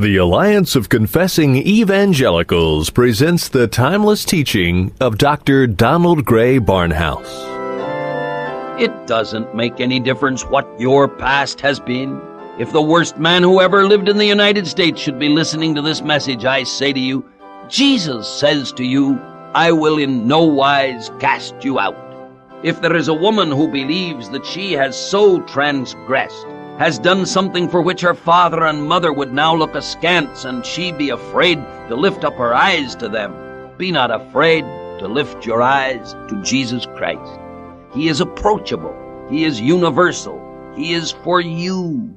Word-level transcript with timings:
The 0.00 0.16
Alliance 0.16 0.76
of 0.76 0.88
Confessing 0.88 1.56
Evangelicals 1.56 2.88
presents 2.88 3.48
the 3.48 3.66
timeless 3.66 4.24
teaching 4.24 4.92
of 5.00 5.18
Dr. 5.18 5.66
Donald 5.66 6.24
Grey 6.24 6.60
Barnhouse. 6.60 7.26
It 8.80 9.08
doesn't 9.08 9.56
make 9.56 9.80
any 9.80 9.98
difference 9.98 10.44
what 10.44 10.68
your 10.78 11.08
past 11.08 11.60
has 11.62 11.80
been. 11.80 12.20
If 12.60 12.70
the 12.70 12.80
worst 12.80 13.18
man 13.18 13.42
who 13.42 13.60
ever 13.60 13.88
lived 13.88 14.08
in 14.08 14.18
the 14.18 14.24
United 14.24 14.68
States 14.68 15.00
should 15.00 15.18
be 15.18 15.30
listening 15.30 15.74
to 15.74 15.82
this 15.82 16.00
message, 16.00 16.44
I 16.44 16.62
say 16.62 16.92
to 16.92 17.00
you, 17.00 17.28
Jesus 17.68 18.28
says 18.28 18.70
to 18.74 18.84
you, 18.84 19.18
I 19.52 19.72
will 19.72 19.98
in 19.98 20.28
no 20.28 20.44
wise 20.44 21.10
cast 21.18 21.64
you 21.64 21.80
out. 21.80 21.96
If 22.62 22.82
there 22.82 22.94
is 22.94 23.08
a 23.08 23.14
woman 23.14 23.50
who 23.50 23.66
believes 23.66 24.30
that 24.30 24.46
she 24.46 24.74
has 24.74 24.96
so 24.96 25.40
transgressed, 25.42 26.46
has 26.78 26.98
done 26.98 27.26
something 27.26 27.68
for 27.68 27.82
which 27.82 28.00
her 28.00 28.14
father 28.14 28.64
and 28.64 28.88
mother 28.88 29.12
would 29.12 29.32
now 29.32 29.54
look 29.54 29.74
askance, 29.74 30.44
and 30.44 30.64
she 30.64 30.92
be 30.92 31.10
afraid 31.10 31.56
to 31.88 31.96
lift 31.96 32.24
up 32.24 32.36
her 32.36 32.54
eyes 32.54 32.94
to 32.94 33.08
them. 33.08 33.34
Be 33.76 33.90
not 33.90 34.12
afraid 34.12 34.62
to 35.00 35.08
lift 35.08 35.44
your 35.44 35.60
eyes 35.60 36.14
to 36.28 36.40
Jesus 36.42 36.86
Christ. 36.86 37.38
He 37.92 38.08
is 38.08 38.20
approachable. 38.20 38.94
He 39.28 39.44
is 39.44 39.60
universal. 39.60 40.40
He 40.76 40.92
is 40.92 41.10
for 41.10 41.40
you. 41.40 42.16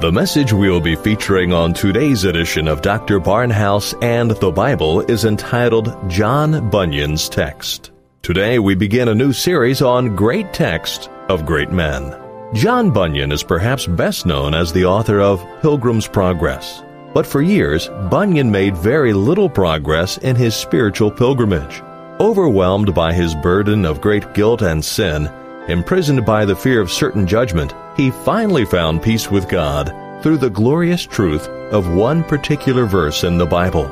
The 0.00 0.10
message 0.10 0.54
we 0.54 0.70
will 0.70 0.80
be 0.80 0.96
featuring 0.96 1.52
on 1.52 1.74
today's 1.74 2.24
edition 2.24 2.68
of 2.68 2.80
Dr. 2.80 3.20
Barnhouse 3.20 3.92
and 4.02 4.30
the 4.30 4.50
Bible 4.50 5.02
is 5.02 5.26
entitled 5.26 5.94
John 6.08 6.70
Bunyan's 6.70 7.28
Text. 7.28 7.90
Today 8.22 8.58
we 8.58 8.74
begin 8.74 9.08
a 9.08 9.14
new 9.14 9.34
series 9.34 9.82
on 9.82 10.16
Great 10.16 10.54
Text 10.54 11.10
of 11.28 11.44
Great 11.44 11.70
Men. 11.70 12.18
John 12.54 12.90
Bunyan 12.90 13.30
is 13.30 13.42
perhaps 13.42 13.86
best 13.86 14.24
known 14.24 14.54
as 14.54 14.72
the 14.72 14.86
author 14.86 15.20
of 15.20 15.46
Pilgrim's 15.60 16.08
Progress. 16.08 16.82
But 17.12 17.26
for 17.26 17.42
years, 17.42 17.88
Bunyan 18.10 18.50
made 18.50 18.78
very 18.78 19.12
little 19.12 19.50
progress 19.50 20.16
in 20.16 20.34
his 20.34 20.56
spiritual 20.56 21.10
pilgrimage. 21.10 21.82
Overwhelmed 22.18 22.94
by 22.94 23.12
his 23.12 23.34
burden 23.34 23.84
of 23.84 24.00
great 24.00 24.32
guilt 24.32 24.62
and 24.62 24.82
sin, 24.82 25.30
imprisoned 25.68 26.24
by 26.24 26.46
the 26.46 26.56
fear 26.56 26.80
of 26.80 26.90
certain 26.90 27.26
judgment, 27.26 27.74
he 27.96 28.10
finally 28.10 28.64
found 28.64 29.02
peace 29.02 29.30
with 29.30 29.48
God 29.48 29.92
through 30.22 30.38
the 30.38 30.50
glorious 30.50 31.04
truth 31.04 31.48
of 31.72 31.94
one 31.94 32.24
particular 32.24 32.86
verse 32.86 33.24
in 33.24 33.38
the 33.38 33.46
Bible. 33.46 33.86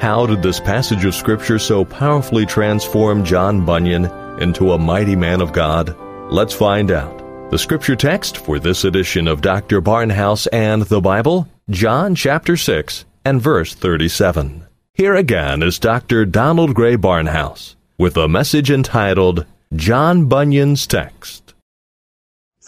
How 0.00 0.26
did 0.26 0.42
this 0.42 0.60
passage 0.60 1.04
of 1.04 1.14
Scripture 1.14 1.58
so 1.58 1.84
powerfully 1.84 2.46
transform 2.46 3.24
John 3.24 3.64
Bunyan 3.64 4.06
into 4.40 4.72
a 4.72 4.78
mighty 4.78 5.16
man 5.16 5.40
of 5.40 5.52
God? 5.52 5.96
Let's 6.30 6.54
find 6.54 6.90
out. 6.90 7.20
The 7.50 7.58
scripture 7.58 7.96
text 7.96 8.38
for 8.38 8.60
this 8.60 8.84
edition 8.84 9.26
of 9.26 9.40
Dr. 9.40 9.82
Barnhouse 9.82 10.46
and 10.52 10.82
the 10.82 11.00
Bible, 11.00 11.48
John 11.68 12.14
chapter 12.14 12.56
6 12.56 13.04
and 13.24 13.42
verse 13.42 13.74
37. 13.74 14.64
Here 14.94 15.16
again 15.16 15.60
is 15.62 15.80
Dr. 15.80 16.24
Donald 16.24 16.74
Grey 16.74 16.96
Barnhouse 16.96 17.74
with 17.98 18.16
a 18.16 18.28
message 18.28 18.70
entitled 18.70 19.46
John 19.74 20.26
Bunyan's 20.26 20.86
Text. 20.86 21.39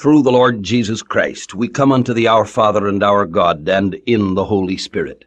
Through 0.03 0.23
the 0.23 0.33
Lord 0.33 0.65
Jesus 0.65 1.01
Christ, 1.01 1.55
we 1.55 1.69
come 1.69 1.93
unto 1.93 2.13
thee, 2.13 2.27
our 2.27 2.45
Father 2.45 2.89
and 2.89 3.05
our 3.05 3.25
God, 3.25 3.69
and 3.69 3.95
in 4.05 4.35
the 4.35 4.47
Holy 4.47 4.77
Spirit. 4.77 5.27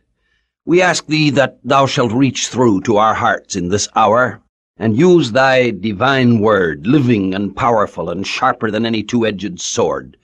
We 0.65 0.81
ask 0.81 1.07
thee 1.07 1.29
that 1.29 1.59
thou 1.63 1.85
shalt 1.85 2.11
reach 2.11 2.49
through 2.49 2.81
to 2.81 2.97
our 2.97 3.13
hearts 3.13 3.55
in 3.55 3.69
this 3.69 3.87
hour, 3.95 4.41
and 4.75 4.97
use 4.97 5.31
thy 5.31 5.69
divine 5.69 6.41
word, 6.41 6.85
living 6.85 7.33
and 7.33 7.55
powerful 7.55 8.09
and 8.09 8.27
sharper 8.27 8.69
than 8.69 8.85
any 8.85 9.01
two-edged 9.01 9.61
sword, 9.61 10.17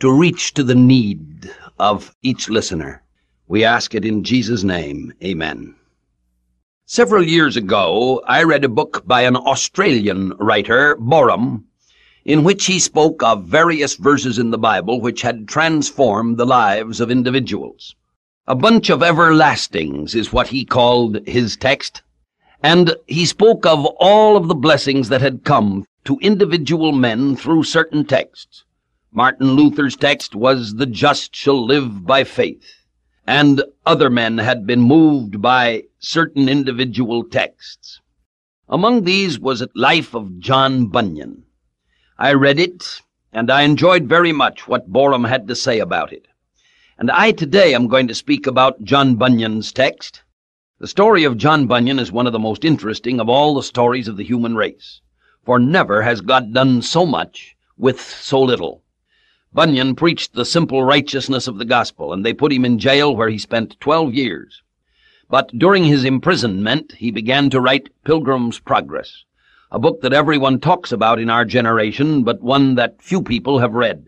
to 0.00 0.12
reach 0.12 0.52
to 0.52 0.62
the 0.62 0.74
need 0.74 1.50
of 1.78 2.14
each 2.20 2.50
listener. 2.50 3.02
We 3.48 3.64
ask 3.64 3.94
it 3.94 4.04
in 4.04 4.24
Jesus' 4.24 4.62
name. 4.62 5.14
Amen. 5.24 5.74
Several 6.84 7.22
years 7.22 7.56
ago, 7.56 8.22
I 8.28 8.42
read 8.42 8.66
a 8.66 8.68
book 8.68 9.06
by 9.06 9.22
an 9.22 9.36
Australian 9.36 10.34
writer, 10.38 10.96
Boreham, 10.96 11.64
in 12.26 12.44
which 12.44 12.66
he 12.66 12.78
spoke 12.78 13.22
of 13.22 13.44
various 13.44 13.94
verses 13.94 14.38
in 14.38 14.50
the 14.50 14.58
Bible 14.58 15.00
which 15.00 15.22
had 15.22 15.48
transformed 15.48 16.36
the 16.36 16.44
lives 16.44 17.00
of 17.00 17.10
individuals. 17.10 17.94
A 18.46 18.54
bunch 18.54 18.90
of 18.90 19.00
everlastings 19.00 20.14
is 20.14 20.32
what 20.32 20.48
he 20.48 20.66
called 20.66 21.26
his 21.26 21.56
text, 21.56 22.02
and 22.62 22.94
he 23.06 23.24
spoke 23.24 23.64
of 23.64 23.86
all 23.98 24.36
of 24.36 24.48
the 24.48 24.54
blessings 24.54 25.08
that 25.08 25.22
had 25.22 25.44
come 25.44 25.86
to 26.04 26.18
individual 26.20 26.92
men 26.92 27.36
through 27.36 27.62
certain 27.64 28.04
texts. 28.04 28.64
Martin 29.10 29.52
Luther's 29.52 29.96
text 29.96 30.34
was, 30.34 30.74
The 30.74 30.84
just 30.84 31.34
shall 31.34 31.64
live 31.64 32.04
by 32.04 32.24
faith 32.24 32.82
and 33.26 33.62
other 33.84 34.08
men 34.08 34.38
had 34.38 34.66
been 34.66 34.80
moved 34.80 35.42
by 35.42 35.82
certain 35.98 36.48
individual 36.48 37.24
texts. 37.24 38.00
Among 38.68 39.02
these 39.02 39.38
was 39.38 39.60
a 39.60 39.68
life 39.74 40.14
of 40.14 40.38
John 40.38 40.86
Bunyan. 40.86 41.45
I 42.18 42.32
read 42.32 42.58
it, 42.58 43.02
and 43.30 43.50
I 43.50 43.60
enjoyed 43.60 44.06
very 44.06 44.32
much 44.32 44.66
what 44.66 44.90
Boreham 44.90 45.24
had 45.24 45.46
to 45.48 45.54
say 45.54 45.80
about 45.80 46.14
it. 46.14 46.26
And 46.96 47.10
I 47.10 47.30
today 47.30 47.74
am 47.74 47.88
going 47.88 48.08
to 48.08 48.14
speak 48.14 48.46
about 48.46 48.82
John 48.82 49.16
Bunyan's 49.16 49.70
text. 49.70 50.22
The 50.78 50.88
story 50.88 51.24
of 51.24 51.36
John 51.36 51.66
Bunyan 51.66 51.98
is 51.98 52.10
one 52.10 52.26
of 52.26 52.32
the 52.32 52.38
most 52.38 52.64
interesting 52.64 53.20
of 53.20 53.28
all 53.28 53.54
the 53.54 53.62
stories 53.62 54.08
of 54.08 54.16
the 54.16 54.24
human 54.24 54.56
race, 54.56 55.02
for 55.44 55.58
never 55.58 56.00
has 56.00 56.22
God 56.22 56.54
done 56.54 56.80
so 56.80 57.04
much 57.04 57.54
with 57.76 58.00
so 58.00 58.40
little. 58.40 58.82
Bunyan 59.52 59.94
preached 59.94 60.32
the 60.32 60.46
simple 60.46 60.82
righteousness 60.82 61.46
of 61.46 61.58
the 61.58 61.66
gospel, 61.66 62.14
and 62.14 62.24
they 62.24 62.32
put 62.32 62.50
him 62.50 62.64
in 62.64 62.78
jail 62.78 63.14
where 63.14 63.28
he 63.28 63.36
spent 63.36 63.78
twelve 63.78 64.14
years. 64.14 64.62
But 65.28 65.50
during 65.58 65.84
his 65.84 66.06
imprisonment, 66.06 66.92
he 66.92 67.10
began 67.10 67.50
to 67.50 67.60
write 67.60 67.90
Pilgrim's 68.04 68.58
Progress, 68.58 69.25
a 69.76 69.78
book 69.78 70.00
that 70.00 70.14
everyone 70.14 70.58
talks 70.58 70.90
about 70.90 71.18
in 71.18 71.28
our 71.28 71.44
generation, 71.44 72.24
but 72.24 72.40
one 72.40 72.76
that 72.76 73.02
few 73.02 73.20
people 73.20 73.58
have 73.58 73.74
read. 73.74 74.06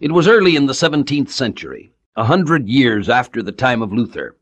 It 0.00 0.12
was 0.12 0.26
early 0.26 0.56
in 0.56 0.64
the 0.64 0.72
17th 0.72 1.28
century, 1.28 1.92
a 2.16 2.24
hundred 2.24 2.66
years 2.66 3.10
after 3.10 3.42
the 3.42 3.52
time 3.52 3.82
of 3.82 3.92
Luther. 3.92 4.38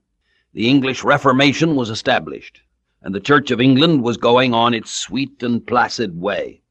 The 0.55 0.69
English 0.69 1.03
Reformation 1.03 1.75
was 1.75 1.91
established, 1.91 2.61
and 3.03 3.13
the 3.13 3.19
Church 3.19 3.51
of 3.51 3.61
England 3.61 4.05
was 4.05 4.19
going 4.19 4.55
on 4.55 4.73
its 4.73 4.93
sweet 4.93 5.43
and 5.43 5.67
placid 5.67 6.21
way. 6.21 6.63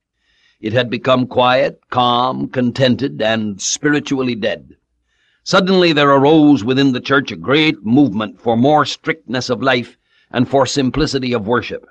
It 0.62 0.72
had 0.72 0.90
become 0.90 1.28
quiet, 1.28 1.82
calm, 1.90 2.48
contented, 2.48 3.22
and 3.22 3.62
spiritually 3.62 4.36
dead. 4.36 4.78
Suddenly 5.44 5.92
there 5.92 6.12
arose 6.12 6.64
within 6.64 6.94
the 6.94 7.02
church 7.02 7.30
a 7.34 7.36
great 7.36 7.84
movement 7.86 8.40
for 8.40 8.56
more 8.56 8.86
strictness 8.86 9.50
of 9.50 9.62
life 9.62 9.98
and 10.32 10.48
for 10.48 10.66
simplicity 10.66 11.34
of 11.34 11.46
worship. 11.46 11.86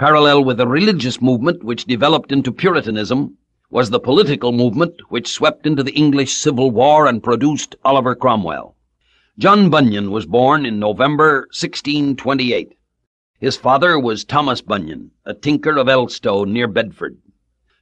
Parallel 0.00 0.44
with 0.44 0.56
the 0.56 0.66
religious 0.66 1.20
movement 1.20 1.62
which 1.62 1.84
developed 1.84 2.32
into 2.32 2.50
Puritanism 2.52 3.36
was 3.68 3.90
the 3.90 4.00
political 4.00 4.50
movement 4.50 4.98
which 5.10 5.28
swept 5.28 5.66
into 5.66 5.82
the 5.82 5.92
English 5.92 6.32
Civil 6.32 6.70
War 6.70 7.06
and 7.06 7.22
produced 7.22 7.76
Oliver 7.84 8.14
Cromwell. 8.14 8.76
John 9.38 9.68
Bunyan 9.68 10.10
was 10.10 10.24
born 10.24 10.64
in 10.64 10.78
November 10.78 11.40
1628. 11.52 12.78
His 13.40 13.58
father 13.58 14.00
was 14.00 14.24
Thomas 14.24 14.62
Bunyan, 14.62 15.10
a 15.26 15.34
tinker 15.34 15.76
of 15.76 15.86
Elstow 15.86 16.46
near 16.46 16.66
Bedford. 16.66 17.18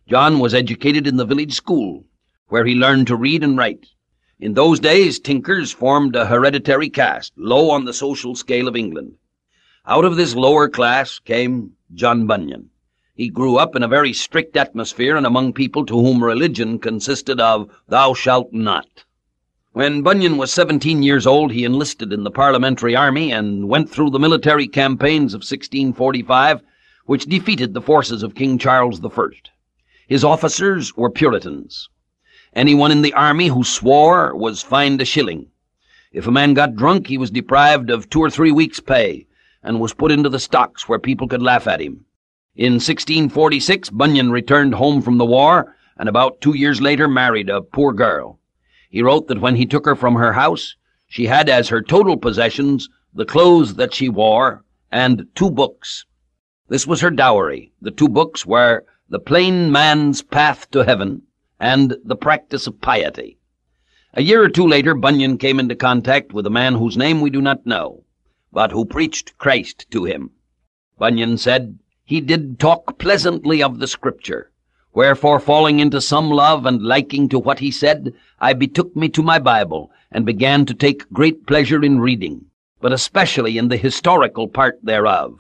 John 0.08 0.40
was 0.40 0.54
educated 0.54 1.06
in 1.06 1.18
the 1.18 1.24
village 1.24 1.52
school, 1.52 2.04
where 2.48 2.64
he 2.64 2.74
learned 2.74 3.06
to 3.06 3.14
read 3.14 3.44
and 3.44 3.56
write. 3.56 3.86
In 4.40 4.54
those 4.54 4.80
days, 4.80 5.20
tinkers 5.20 5.70
formed 5.70 6.16
a 6.16 6.26
hereditary 6.26 6.90
caste, 6.90 7.32
low 7.36 7.70
on 7.70 7.84
the 7.84 7.94
social 7.94 8.34
scale 8.34 8.66
of 8.66 8.74
England. 8.74 9.12
Out 9.86 10.04
of 10.04 10.16
this 10.16 10.34
lower 10.34 10.68
class 10.68 11.20
came 11.20 11.74
John 11.94 12.26
Bunyan. 12.26 12.68
He 13.14 13.30
grew 13.30 13.56
up 13.56 13.74
in 13.74 13.82
a 13.82 13.88
very 13.88 14.12
strict 14.12 14.56
atmosphere 14.58 15.16
and 15.16 15.24
among 15.24 15.54
people 15.54 15.86
to 15.86 15.94
whom 15.94 16.22
religion 16.22 16.78
consisted 16.78 17.40
of 17.40 17.70
thou 17.88 18.12
shalt 18.12 18.52
not. 18.52 19.04
When 19.72 20.02
Bunyan 20.02 20.36
was 20.36 20.52
17 20.52 21.02
years 21.02 21.26
old, 21.26 21.50
he 21.50 21.64
enlisted 21.64 22.12
in 22.12 22.24
the 22.24 22.30
Parliamentary 22.30 22.94
Army 22.94 23.32
and 23.32 23.70
went 23.70 23.88
through 23.88 24.10
the 24.10 24.18
military 24.18 24.68
campaigns 24.68 25.32
of 25.32 25.38
1645, 25.38 26.60
which 27.06 27.24
defeated 27.24 27.72
the 27.72 27.80
forces 27.80 28.22
of 28.22 28.34
King 28.34 28.58
Charles 28.58 29.02
I. 29.02 29.26
His 30.06 30.22
officers 30.22 30.94
were 30.94 31.10
Puritans. 31.10 31.88
Anyone 32.52 32.92
in 32.92 33.00
the 33.00 33.14
army 33.14 33.48
who 33.48 33.64
swore 33.64 34.36
was 34.36 34.62
fined 34.62 35.00
a 35.00 35.06
shilling. 35.06 35.46
If 36.12 36.26
a 36.26 36.30
man 36.30 36.52
got 36.52 36.76
drunk, 36.76 37.06
he 37.06 37.16
was 37.16 37.30
deprived 37.30 37.88
of 37.88 38.10
two 38.10 38.20
or 38.20 38.28
three 38.28 38.52
weeks' 38.52 38.80
pay 38.80 39.26
and 39.68 39.78
was 39.80 39.92
put 39.92 40.10
into 40.10 40.30
the 40.30 40.40
stocks 40.40 40.88
where 40.88 40.98
people 40.98 41.28
could 41.28 41.42
laugh 41.42 41.66
at 41.66 41.82
him. 41.82 42.06
In 42.56 42.76
1646, 42.76 43.90
Bunyan 43.90 44.30
returned 44.30 44.74
home 44.74 45.02
from 45.02 45.18
the 45.18 45.26
war 45.26 45.76
and 45.98 46.08
about 46.08 46.40
two 46.40 46.56
years 46.56 46.80
later 46.80 47.06
married 47.06 47.50
a 47.50 47.60
poor 47.60 47.92
girl. 47.92 48.40
He 48.88 49.02
wrote 49.02 49.28
that 49.28 49.42
when 49.42 49.56
he 49.56 49.66
took 49.66 49.84
her 49.84 49.94
from 49.94 50.14
her 50.14 50.32
house, 50.32 50.74
she 51.06 51.26
had 51.26 51.50
as 51.50 51.68
her 51.68 51.82
total 51.82 52.16
possessions 52.16 52.88
the 53.12 53.26
clothes 53.26 53.74
that 53.74 53.92
she 53.92 54.08
wore 54.08 54.64
and 54.90 55.26
two 55.34 55.50
books. 55.50 56.06
This 56.70 56.86
was 56.86 57.02
her 57.02 57.10
dowry. 57.10 57.70
The 57.82 57.90
two 57.90 58.08
books 58.08 58.46
were 58.46 58.86
The 59.10 59.20
Plain 59.20 59.70
Man's 59.70 60.22
Path 60.22 60.70
to 60.70 60.84
Heaven 60.84 61.24
and 61.60 61.94
The 62.06 62.16
Practice 62.16 62.66
of 62.66 62.80
Piety. 62.80 63.38
A 64.14 64.22
year 64.22 64.42
or 64.42 64.48
two 64.48 64.66
later, 64.66 64.94
Bunyan 64.94 65.36
came 65.36 65.60
into 65.60 65.76
contact 65.76 66.32
with 66.32 66.46
a 66.46 66.56
man 66.58 66.76
whose 66.76 66.96
name 66.96 67.20
we 67.20 67.28
do 67.28 67.42
not 67.42 67.66
know, 67.66 68.04
but 68.52 68.72
who 68.72 68.84
preached 68.84 69.36
Christ 69.38 69.86
to 69.90 70.04
him. 70.04 70.30
Bunyan 70.98 71.38
said, 71.38 71.78
He 72.04 72.20
did 72.20 72.58
talk 72.58 72.98
pleasantly 72.98 73.62
of 73.62 73.78
the 73.78 73.86
Scripture, 73.86 74.50
Wherefore, 74.94 75.38
falling 75.38 75.78
into 75.78 76.00
some 76.00 76.30
love 76.30 76.66
and 76.66 76.82
liking 76.82 77.28
to 77.28 77.38
what 77.38 77.60
he 77.60 77.70
said, 77.70 78.14
I 78.40 78.52
betook 78.52 78.96
me 78.96 79.08
to 79.10 79.22
my 79.22 79.38
Bible, 79.38 79.92
and 80.10 80.26
began 80.26 80.66
to 80.66 80.74
take 80.74 81.08
great 81.12 81.46
pleasure 81.46 81.84
in 81.84 82.00
reading, 82.00 82.46
but 82.80 82.92
especially 82.92 83.58
in 83.58 83.68
the 83.68 83.76
historical 83.76 84.48
part 84.48 84.80
thereof. 84.82 85.38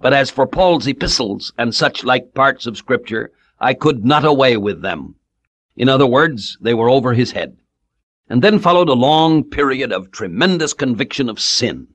But 0.00 0.14
as 0.14 0.30
for 0.30 0.46
Paul's 0.46 0.86
epistles 0.86 1.52
and 1.58 1.74
such 1.74 2.04
like 2.04 2.34
parts 2.34 2.66
of 2.66 2.78
Scripture, 2.78 3.32
I 3.60 3.74
could 3.74 4.04
not 4.04 4.24
away 4.24 4.56
with 4.56 4.80
them. 4.80 5.16
In 5.76 5.88
other 5.88 6.06
words, 6.06 6.56
they 6.60 6.72
were 6.72 6.88
over 6.88 7.14
his 7.14 7.32
head. 7.32 7.58
And 8.28 8.42
then 8.42 8.58
followed 8.58 8.88
a 8.88 8.94
long 8.94 9.44
period 9.44 9.92
of 9.92 10.12
tremendous 10.12 10.72
conviction 10.72 11.28
of 11.28 11.40
sin. 11.40 11.88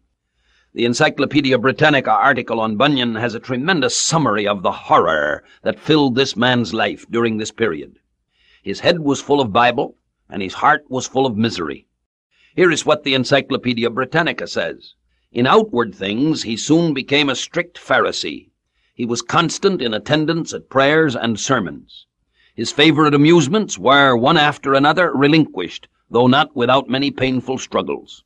The 0.72 0.86
Encyclopedia 0.86 1.58
Britannica 1.58 2.12
article 2.12 2.60
on 2.60 2.78
Bunyan 2.78 3.16
has 3.16 3.34
a 3.34 3.40
tremendous 3.40 3.96
summary 3.96 4.48
of 4.48 4.62
the 4.62 4.72
horror 4.72 5.44
that 5.64 5.80
filled 5.80 6.14
this 6.14 6.36
man's 6.36 6.76
life 6.76 7.08
during 7.10 7.38
this 7.38 7.50
period. 7.50 7.98
His 8.62 8.82
head 8.82 9.00
was 9.00 9.20
full 9.20 9.42
of 9.42 9.52
Bible, 9.52 9.96
and 10.30 10.44
his 10.44 10.54
heart 10.54 10.84
was 10.88 11.08
full 11.08 11.26
of 11.26 11.36
misery. 11.36 11.88
Here 12.56 12.70
is 12.70 12.86
what 12.86 13.04
the 13.04 13.16
Encyclopedia 13.16 13.90
Britannica 13.90 14.46
says. 14.46 14.94
In 15.32 15.48
outward 15.48 15.96
things, 15.96 16.44
he 16.44 16.56
soon 16.56 16.94
became 16.94 17.30
a 17.30 17.36
strict 17.36 17.80
Pharisee. 17.80 18.52
He 18.94 19.08
was 19.08 19.24
constant 19.24 19.82
in 19.82 19.96
attendance 19.96 20.54
at 20.54 20.70
prayers 20.70 21.16
and 21.16 21.40
sermons. 21.40 22.06
His 22.54 22.72
favorite 22.72 23.16
amusements 23.16 23.80
were, 23.80 24.16
one 24.16 24.38
after 24.38 24.76
another, 24.76 25.12
relinquished, 25.16 25.88
though 26.12 26.28
not 26.28 26.56
without 26.56 26.88
many 26.88 27.10
painful 27.10 27.58
struggles. 27.58 28.24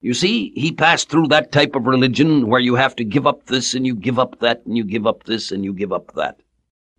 You 0.00 0.14
see, 0.14 0.52
he 0.54 0.70
passed 0.70 1.08
through 1.08 1.26
that 1.26 1.50
type 1.50 1.74
of 1.74 1.88
religion 1.88 2.46
where 2.46 2.60
you 2.60 2.76
have 2.76 2.94
to 2.96 3.04
give 3.04 3.26
up 3.26 3.46
this 3.46 3.74
and 3.74 3.84
you 3.84 3.96
give 3.96 4.16
up 4.16 4.38
that 4.38 4.64
and 4.64 4.76
you 4.76 4.84
give 4.84 5.08
up 5.08 5.24
this 5.24 5.50
and 5.50 5.64
you 5.64 5.72
give 5.72 5.92
up 5.92 6.14
that. 6.14 6.38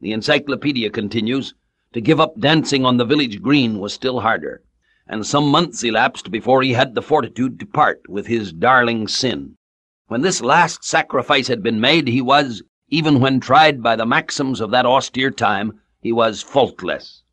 The 0.01 0.11
encyclopedia 0.11 0.89
continues, 0.89 1.53
to 1.93 2.01
give 2.01 2.19
up 2.19 2.37
dancing 2.37 2.83
on 2.83 2.97
the 2.97 3.05
village 3.05 3.41
green 3.41 3.79
was 3.79 3.93
still 3.93 4.19
harder, 4.19 4.63
and 5.07 5.25
some 5.25 5.47
months 5.47 5.81
elapsed 5.81 6.29
before 6.29 6.61
he 6.61 6.73
had 6.73 6.93
the 6.93 7.01
fortitude 7.01 7.57
to 7.61 7.65
part 7.65 8.01
with 8.09 8.27
his 8.27 8.51
darling 8.51 9.07
sin. 9.07 9.55
When 10.07 10.19
this 10.19 10.41
last 10.41 10.83
sacrifice 10.83 11.47
had 11.47 11.63
been 11.63 11.79
made, 11.79 12.09
he 12.09 12.21
was, 12.21 12.63
even 12.89 13.21
when 13.21 13.39
tried 13.39 13.81
by 13.81 13.95
the 13.95 14.05
maxims 14.05 14.59
of 14.59 14.71
that 14.71 14.85
austere 14.85 15.31
time, 15.31 15.79
he 16.01 16.11
was 16.11 16.41
faultless. 16.41 17.23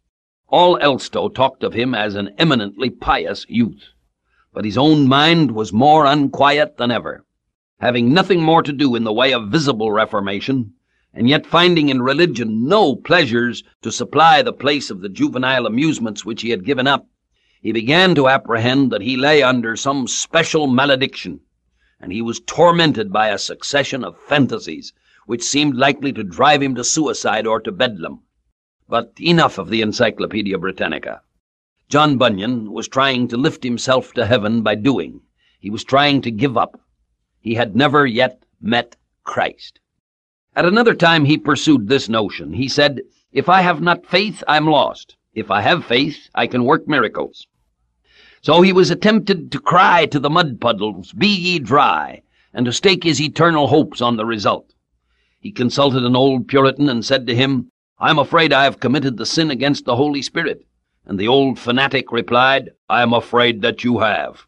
All 0.47 0.79
Elstow 0.79 1.29
talked 1.29 1.65
of 1.65 1.75
him 1.75 1.93
as 1.93 2.15
an 2.15 2.33
eminently 2.39 2.89
pious 2.89 3.45
youth 3.49 3.83
but 4.57 4.65
his 4.65 4.79
own 4.79 5.07
mind 5.07 5.51
was 5.51 5.71
more 5.71 6.07
unquiet 6.07 6.79
than 6.79 6.91
ever. 6.91 7.23
Having 7.79 8.15
nothing 8.15 8.41
more 8.41 8.63
to 8.63 8.73
do 8.73 8.97
in 8.97 9.05
the 9.05 9.13
way 9.13 9.31
of 9.35 9.51
visible 9.51 9.93
reformation, 9.93 10.73
and 11.13 11.29
yet 11.29 11.45
finding 11.45 11.91
in 11.91 12.01
religion 12.01 12.67
no 12.67 12.97
pleasures 12.97 13.63
to 13.83 13.93
supply 13.93 14.41
the 14.41 14.55
place 14.55 14.91
of 14.91 15.03
the 15.03 15.11
juvenile 15.11 15.67
amusements 15.67 16.25
which 16.25 16.41
he 16.41 16.49
had 16.49 16.65
given 16.65 16.87
up, 16.87 17.07
he 17.61 17.71
began 17.71 18.15
to 18.15 18.29
apprehend 18.29 18.91
that 18.91 19.03
he 19.03 19.15
lay 19.15 19.43
under 19.43 19.77
some 19.77 20.09
special 20.09 20.67
malediction, 20.67 21.41
and 22.01 22.11
he 22.11 22.23
was 22.23 22.41
tormented 22.41 23.13
by 23.13 23.29
a 23.29 23.37
succession 23.37 24.03
of 24.03 24.19
fantasies 24.19 24.95
which 25.27 25.43
seemed 25.43 25.77
likely 25.77 26.15
to 26.15 26.25
drive 26.25 26.63
him 26.63 26.75
to 26.75 26.83
suicide 26.83 27.47
or 27.47 27.61
to 27.61 27.71
bedlam. 27.71 28.23
But 28.89 29.13
enough 29.21 29.59
of 29.59 29.69
the 29.69 29.83
Encyclopedia 29.83 30.57
Britannica. 30.57 31.21
John 31.89 32.19
Bunyan 32.19 32.73
was 32.73 32.89
trying 32.89 33.29
to 33.29 33.37
lift 33.37 33.63
himself 33.63 34.13
to 34.15 34.27
heaven 34.27 34.63
by 34.63 34.75
doing. 34.75 35.21
He 35.61 35.71
was 35.71 35.85
trying 35.85 36.21
to 36.23 36.33
give 36.33 36.57
up. 36.57 36.81
He 37.41 37.55
had 37.55 37.77
never 37.77 38.05
yet 38.05 38.43
met 38.61 38.97
Christ. 39.23 39.79
At 40.57 40.65
another 40.65 40.95
time 40.95 41.27
he 41.27 41.39
pursued 41.39 41.87
this 41.87 42.09
notion. 42.09 42.55
He 42.55 42.69
said, 42.69 43.03
If 43.31 43.49
I 43.49 43.61
have 43.61 43.81
not 43.81 44.05
faith, 44.05 44.43
I'm 44.49 44.67
lost. 44.67 45.15
If 45.33 45.49
I 45.49 45.61
have 45.61 45.85
faith, 45.85 46.29
I 46.35 46.49
can 46.49 46.65
work 46.65 46.89
miracles. 46.89 47.47
So 48.43 48.63
he 48.63 48.73
was 48.73 48.93
tempted 49.01 49.53
to 49.53 49.61
cry 49.61 50.07
to 50.07 50.19
the 50.19 50.31
mud 50.31 50.61
puddles, 50.61 51.13
Be 51.13 51.29
ye 51.29 51.61
dry, 51.61 52.23
and 52.53 52.67
to 52.67 52.73
stake 52.73 53.05
his 53.05 53.21
eternal 53.21 53.69
hopes 53.69 54.01
on 54.01 54.17
the 54.17 54.27
result. 54.27 54.75
He 55.39 55.53
consulted 55.53 56.05
an 56.05 56.17
old 56.17 56.49
Puritan 56.49 56.89
and 56.89 57.05
said 57.05 57.29
to 57.29 57.35
him, 57.35 57.71
I'm 58.01 58.19
afraid 58.19 58.53
I 58.53 58.65
have 58.65 58.81
committed 58.81 59.19
the 59.19 59.27
sin 59.27 59.53
against 59.53 59.85
the 59.85 59.95
Holy 59.95 60.23
Spirit. 60.23 60.67
And 61.07 61.19
the 61.19 61.29
old 61.29 61.59
fanatic 61.59 62.11
replied, 62.11 62.71
I 62.89 63.03
am 63.03 63.13
afraid 63.13 63.63
that 63.63 63.85
you 63.85 64.01
have. 64.01 64.47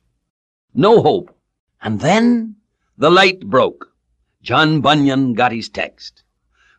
No 0.75 1.03
hope. 1.03 1.35
And 1.81 2.01
then 2.01 2.57
the 2.97 3.11
light 3.11 3.41
broke. 3.41 3.93
John 4.43 4.81
Bunyan 4.81 5.35
got 5.35 5.53
his 5.53 5.69
text. 5.69 6.25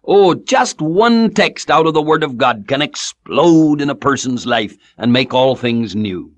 Oh, 0.03 0.33
just 0.33 0.81
one 0.81 1.33
text 1.33 1.69
out 1.69 1.87
of 1.87 1.93
the 1.93 2.01
Word 2.01 2.23
of 2.23 2.37
God 2.37 2.65
can 2.67 2.81
explode 2.81 3.81
in 3.81 3.89
a 3.89 3.95
person's 3.95 4.45
life 4.45 4.75
and 4.97 5.13
make 5.13 5.33
all 5.33 5.55
things 5.55 5.95
new. 5.95 6.33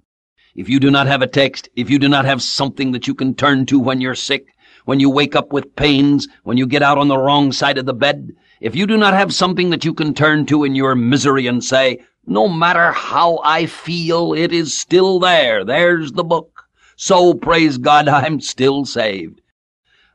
If 0.53 0.67
you 0.67 0.79
do 0.79 0.91
not 0.91 1.07
have 1.07 1.21
a 1.21 1.27
text, 1.27 1.69
if 1.75 1.89
you 1.89 1.97
do 1.97 2.09
not 2.09 2.25
have 2.25 2.41
something 2.41 2.91
that 2.91 3.07
you 3.07 3.15
can 3.15 3.33
turn 3.33 3.65
to 3.67 3.79
when 3.79 4.01
you're 4.01 4.15
sick, 4.15 4.47
when 4.85 4.99
you 4.99 5.09
wake 5.09 5.35
up 5.35 5.53
with 5.53 5.75
pains, 5.75 6.27
when 6.43 6.57
you 6.57 6.67
get 6.67 6.83
out 6.83 6.97
on 6.97 7.07
the 7.07 7.17
wrong 7.17 7.51
side 7.51 7.77
of 7.77 7.85
the 7.85 7.93
bed, 7.93 8.31
if 8.59 8.75
you 8.75 8.85
do 8.85 8.97
not 8.97 9.13
have 9.13 9.33
something 9.33 9.69
that 9.69 9.85
you 9.85 9.93
can 9.93 10.13
turn 10.13 10.45
to 10.47 10.63
in 10.63 10.75
your 10.75 10.93
misery 10.93 11.47
and 11.47 11.63
say, 11.63 11.99
no 12.27 12.47
matter 12.47 12.91
how 12.91 13.39
I 13.43 13.65
feel, 13.65 14.33
it 14.33 14.53
is 14.53 14.77
still 14.77 15.19
there. 15.19 15.65
There's 15.65 16.11
the 16.11 16.23
book. 16.23 16.65
So, 16.95 17.33
praise 17.33 17.79
God, 17.79 18.07
I'm 18.09 18.39
still 18.39 18.85
saved. 18.85 19.41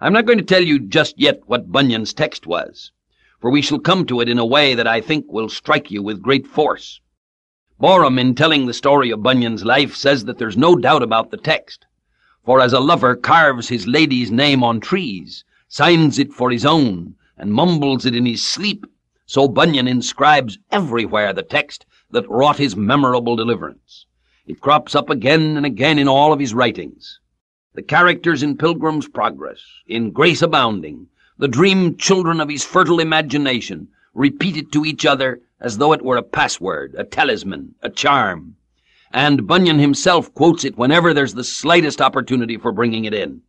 I'm 0.00 0.12
not 0.12 0.26
going 0.26 0.38
to 0.38 0.44
tell 0.44 0.62
you 0.62 0.78
just 0.78 1.18
yet 1.18 1.40
what 1.46 1.72
Bunyan's 1.72 2.14
text 2.14 2.46
was, 2.46 2.92
for 3.40 3.50
we 3.50 3.60
shall 3.60 3.80
come 3.80 4.06
to 4.06 4.20
it 4.20 4.28
in 4.28 4.38
a 4.38 4.46
way 4.46 4.74
that 4.74 4.86
I 4.86 5.00
think 5.00 5.24
will 5.28 5.48
strike 5.48 5.90
you 5.90 6.02
with 6.02 6.22
great 6.22 6.46
force. 6.46 7.00
Boreham, 7.80 8.18
in 8.18 8.34
telling 8.34 8.66
the 8.66 8.72
story 8.72 9.10
of 9.10 9.22
Bunyan's 9.22 9.64
life, 9.64 9.96
says 9.96 10.26
that 10.26 10.38
there's 10.38 10.56
no 10.56 10.76
doubt 10.76 11.02
about 11.02 11.30
the 11.30 11.36
text. 11.36 11.86
For 12.44 12.60
as 12.60 12.72
a 12.72 12.80
lover 12.80 13.16
carves 13.16 13.68
his 13.68 13.88
lady's 13.88 14.30
name 14.30 14.62
on 14.62 14.78
trees, 14.78 15.44
signs 15.66 16.18
it 16.20 16.32
for 16.32 16.52
his 16.52 16.64
own, 16.64 17.16
and 17.36 17.52
mumbles 17.52 18.06
it 18.06 18.14
in 18.14 18.26
his 18.26 18.46
sleep, 18.46 18.86
so 19.26 19.48
Bunyan 19.48 19.88
inscribes 19.88 20.58
everywhere 20.70 21.32
the 21.32 21.42
text 21.42 21.84
that 22.10 22.28
wrought 22.28 22.58
his 22.58 22.76
memorable 22.76 23.36
deliverance. 23.36 24.06
It 24.46 24.60
crops 24.60 24.94
up 24.94 25.10
again 25.10 25.56
and 25.56 25.66
again 25.66 25.98
in 25.98 26.08
all 26.08 26.32
of 26.32 26.40
his 26.40 26.54
writings. 26.54 27.18
The 27.74 27.82
characters 27.82 28.42
in 28.42 28.56
Pilgrim's 28.56 29.08
Progress, 29.08 29.60
in 29.86 30.12
Grace 30.12 30.40
Abounding, 30.40 31.08
the 31.38 31.48
dream 31.48 31.96
children 31.96 32.40
of 32.40 32.48
his 32.48 32.64
fertile 32.64 33.00
imagination, 33.00 33.88
repeat 34.14 34.56
it 34.56 34.72
to 34.72 34.84
each 34.84 35.04
other 35.04 35.40
as 35.60 35.78
though 35.78 35.92
it 35.92 36.04
were 36.04 36.16
a 36.16 36.22
password, 36.22 36.94
a 36.96 37.04
talisman, 37.04 37.74
a 37.82 37.90
charm. 37.90 38.56
And 39.12 39.46
Bunyan 39.46 39.78
himself 39.78 40.32
quotes 40.32 40.64
it 40.64 40.78
whenever 40.78 41.12
there's 41.12 41.34
the 41.34 41.44
slightest 41.44 42.00
opportunity 42.00 42.56
for 42.56 42.72
bringing 42.72 43.04
it 43.04 43.14
in. 43.14 43.42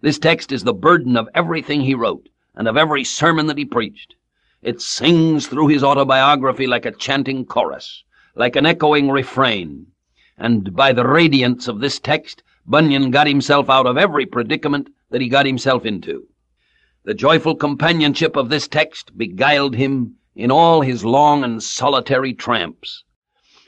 This 0.00 0.18
text 0.18 0.52
is 0.52 0.64
the 0.64 0.74
burden 0.74 1.16
of 1.16 1.28
everything 1.34 1.80
he 1.80 1.94
wrote, 1.94 2.28
and 2.54 2.68
of 2.68 2.76
every 2.76 3.04
sermon 3.04 3.46
that 3.46 3.58
he 3.58 3.64
preached. 3.64 4.14
It 4.64 4.80
sings 4.80 5.46
through 5.46 5.68
his 5.68 5.84
autobiography 5.84 6.66
like 6.66 6.86
a 6.86 6.90
chanting 6.90 7.44
chorus, 7.44 8.02
like 8.34 8.56
an 8.56 8.64
echoing 8.64 9.10
refrain. 9.10 9.88
And 10.38 10.74
by 10.74 10.94
the 10.94 11.06
radiance 11.06 11.68
of 11.68 11.80
this 11.80 12.00
text, 12.00 12.42
Bunyan 12.64 13.10
got 13.10 13.26
himself 13.26 13.68
out 13.68 13.86
of 13.86 13.98
every 13.98 14.24
predicament 14.24 14.88
that 15.10 15.20
he 15.20 15.28
got 15.28 15.44
himself 15.44 15.84
into. 15.84 16.28
The 17.04 17.12
joyful 17.12 17.56
companionship 17.56 18.36
of 18.36 18.48
this 18.48 18.66
text 18.66 19.18
beguiled 19.18 19.74
him 19.74 20.14
in 20.34 20.50
all 20.50 20.80
his 20.80 21.04
long 21.04 21.44
and 21.44 21.62
solitary 21.62 22.32
tramps. 22.32 23.04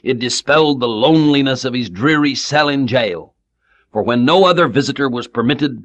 It 0.01 0.17
dispelled 0.17 0.79
the 0.79 0.87
loneliness 0.87 1.63
of 1.63 1.75
his 1.75 1.91
dreary 1.91 2.33
cell 2.33 2.69
in 2.69 2.87
jail, 2.87 3.35
for 3.93 4.01
when 4.01 4.25
no 4.25 4.45
other 4.45 4.67
visitor 4.67 5.07
was 5.07 5.27
permitted, 5.27 5.83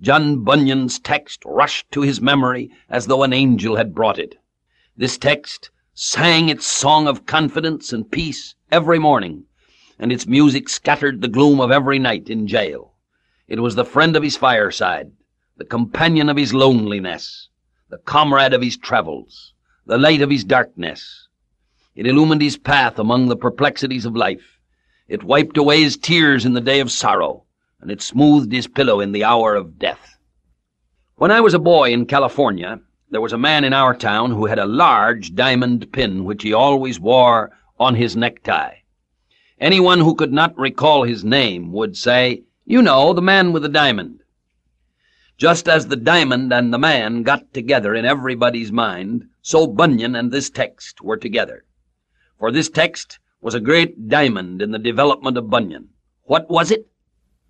John 0.00 0.42
Bunyan's 0.42 0.98
text 0.98 1.44
rushed 1.44 1.92
to 1.92 2.02
his 2.02 2.20
memory 2.20 2.72
as 2.88 3.06
though 3.06 3.22
an 3.22 3.32
angel 3.32 3.76
had 3.76 3.94
brought 3.94 4.18
it. 4.18 4.34
This 4.98 5.16
text 5.16 5.70
sang 5.94 6.48
its 6.48 6.66
song 6.66 7.06
of 7.06 7.24
confidence 7.24 7.92
and 7.92 8.10
peace 8.10 8.56
every 8.72 8.98
morning, 8.98 9.44
and 9.96 10.10
its 10.10 10.26
music 10.26 10.68
scattered 10.68 11.20
the 11.20 11.28
gloom 11.28 11.60
of 11.60 11.70
every 11.70 12.00
night 12.00 12.28
in 12.28 12.48
jail. 12.48 12.94
It 13.46 13.60
was 13.60 13.76
the 13.76 13.84
friend 13.84 14.16
of 14.16 14.24
his 14.24 14.36
fireside, 14.36 15.12
the 15.56 15.64
companion 15.64 16.28
of 16.28 16.36
his 16.36 16.52
loneliness, 16.52 17.48
the 17.88 17.98
comrade 17.98 18.52
of 18.52 18.60
his 18.60 18.76
travels, 18.76 19.52
the 19.86 19.98
light 19.98 20.20
of 20.20 20.30
his 20.30 20.42
darkness. 20.42 21.28
It 21.94 22.08
illumined 22.08 22.42
his 22.42 22.58
path 22.58 22.98
among 22.98 23.28
the 23.28 23.36
perplexities 23.36 24.04
of 24.04 24.16
life. 24.16 24.58
It 25.06 25.22
wiped 25.22 25.56
away 25.56 25.80
his 25.80 25.96
tears 25.96 26.44
in 26.44 26.54
the 26.54 26.60
day 26.60 26.80
of 26.80 26.90
sorrow, 26.90 27.44
and 27.80 27.92
it 27.92 28.02
smoothed 28.02 28.50
his 28.50 28.66
pillow 28.66 28.98
in 28.98 29.12
the 29.12 29.22
hour 29.22 29.54
of 29.54 29.78
death. 29.78 30.18
When 31.14 31.30
I 31.30 31.40
was 31.40 31.54
a 31.54 31.60
boy 31.60 31.92
in 31.92 32.06
California, 32.06 32.80
there 33.10 33.20
was 33.22 33.32
a 33.32 33.38
man 33.38 33.64
in 33.64 33.72
our 33.72 33.94
town 33.94 34.30
who 34.30 34.44
had 34.44 34.58
a 34.58 34.66
large 34.66 35.34
diamond 35.34 35.90
pin 35.92 36.24
which 36.24 36.42
he 36.42 36.52
always 36.52 37.00
wore 37.00 37.50
on 37.78 37.94
his 37.94 38.14
necktie. 38.14 38.74
Anyone 39.58 40.00
who 40.00 40.14
could 40.14 40.32
not 40.32 40.56
recall 40.58 41.04
his 41.04 41.24
name 41.24 41.72
would 41.72 41.96
say, 41.96 42.42
You 42.66 42.82
know, 42.82 43.14
the 43.14 43.22
man 43.22 43.52
with 43.52 43.62
the 43.62 43.68
diamond. 43.68 44.20
Just 45.38 45.68
as 45.68 45.86
the 45.86 45.96
diamond 45.96 46.52
and 46.52 46.72
the 46.72 46.78
man 46.78 47.22
got 47.22 47.54
together 47.54 47.94
in 47.94 48.04
everybody's 48.04 48.70
mind, 48.70 49.24
so 49.40 49.66
Bunyan 49.66 50.14
and 50.14 50.30
this 50.30 50.50
text 50.50 51.00
were 51.00 51.16
together. 51.16 51.64
For 52.38 52.52
this 52.52 52.68
text 52.68 53.18
was 53.40 53.54
a 53.54 53.60
great 53.60 54.08
diamond 54.08 54.60
in 54.60 54.70
the 54.70 54.78
development 54.78 55.38
of 55.38 55.48
Bunyan. 55.48 55.88
What 56.24 56.50
was 56.50 56.70
it? 56.70 56.88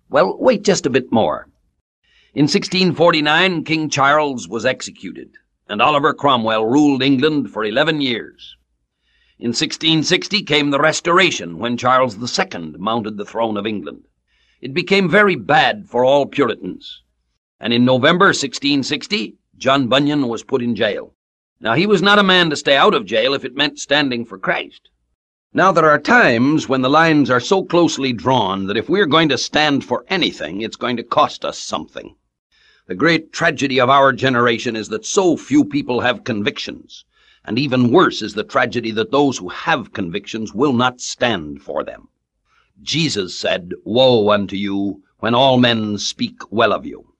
Well, 0.09 0.37
wait 0.39 0.63
just 0.63 0.85
a 0.85 0.89
bit 0.89 1.11
more. 1.11 1.49
In 2.33 2.43
1649, 2.43 3.63
King 3.65 3.89
Charles 3.89 4.47
was 4.47 4.65
executed, 4.65 5.35
and 5.69 5.81
Oliver 5.81 6.13
Cromwell 6.13 6.65
ruled 6.65 7.03
England 7.03 7.51
for 7.51 7.63
eleven 7.63 8.01
years. 8.01 8.57
In 9.37 9.51
1660 9.51 10.43
came 10.43 10.71
the 10.71 10.81
Restoration, 10.81 11.59
when 11.59 11.77
Charles 11.77 12.17
II 12.17 12.73
mounted 12.77 13.15
the 13.15 13.23
throne 13.23 13.55
of 13.55 13.65
England. 13.65 14.05
It 14.59 14.73
became 14.73 15.07
very 15.07 15.37
bad 15.37 15.87
for 15.87 16.03
all 16.03 16.25
Puritans. 16.25 17.03
And 17.59 17.71
in 17.71 17.85
November 17.85 18.25
1660, 18.25 19.37
John 19.57 19.87
Bunyan 19.87 20.27
was 20.27 20.43
put 20.43 20.61
in 20.61 20.75
jail. 20.75 21.13
Now, 21.61 21.75
he 21.75 21.85
was 21.85 22.01
not 22.01 22.19
a 22.19 22.23
man 22.23 22.49
to 22.49 22.57
stay 22.57 22.75
out 22.75 22.93
of 22.93 23.05
jail 23.05 23.33
if 23.33 23.45
it 23.45 23.55
meant 23.55 23.79
standing 23.79 24.25
for 24.25 24.37
Christ. 24.37 24.89
Now, 25.53 25.71
there 25.71 25.89
are 25.89 25.99
times 25.99 26.67
when 26.67 26.81
the 26.81 26.89
lines 26.89 27.29
are 27.29 27.39
so 27.39 27.63
closely 27.63 28.11
drawn 28.11 28.67
that 28.67 28.77
if 28.77 28.89
we're 28.89 29.05
going 29.05 29.29
to 29.29 29.37
stand 29.37 29.85
for 29.85 30.03
anything, 30.09 30.61
it's 30.61 30.75
going 30.75 30.97
to 30.97 31.03
cost 31.03 31.45
us 31.45 31.57
something. 31.57 32.15
The 32.89 32.95
great 32.95 33.31
tragedy 33.31 33.79
of 33.79 33.87
our 33.87 34.11
generation 34.11 34.75
is 34.75 34.89
that 34.89 35.05
so 35.05 35.37
few 35.37 35.63
people 35.63 36.01
have 36.01 36.23
convictions. 36.23 37.05
And 37.45 37.59
even 37.59 37.91
worse 37.91 38.23
is 38.23 38.33
the 38.33 38.43
tragedy 38.43 38.89
that 38.93 39.11
those 39.11 39.37
who 39.37 39.49
have 39.49 39.93
convictions 39.93 40.55
will 40.55 40.73
not 40.73 40.99
stand 40.99 41.61
for 41.61 41.83
them. 41.83 42.07
Jesus 42.81 43.37
said, 43.37 43.73
Woe 43.83 44.31
unto 44.31 44.55
you 44.55 45.03
when 45.19 45.35
all 45.35 45.59
men 45.59 45.99
speak 45.99 46.51
well 46.51 46.73
of 46.73 46.83
you. 46.83 47.13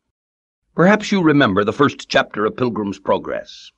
Perhaps 0.74 1.12
you 1.12 1.22
remember 1.22 1.64
the 1.64 1.72
first 1.72 2.10
chapter 2.10 2.46
of 2.46 2.58
Pilgrim's 2.58 2.98
Progress. 2.98 3.72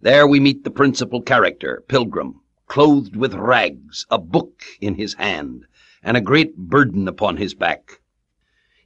There 0.00 0.26
we 0.26 0.40
meet 0.40 0.64
the 0.64 0.72
principal 0.72 1.22
character, 1.22 1.84
Pilgrim, 1.86 2.40
clothed 2.66 3.14
with 3.14 3.34
rags, 3.34 4.04
a 4.10 4.18
book 4.18 4.64
in 4.80 4.96
his 4.96 5.14
hand, 5.14 5.66
and 6.02 6.16
a 6.16 6.20
great 6.20 6.56
burden 6.56 7.06
upon 7.06 7.36
his 7.36 7.54
back. 7.54 8.00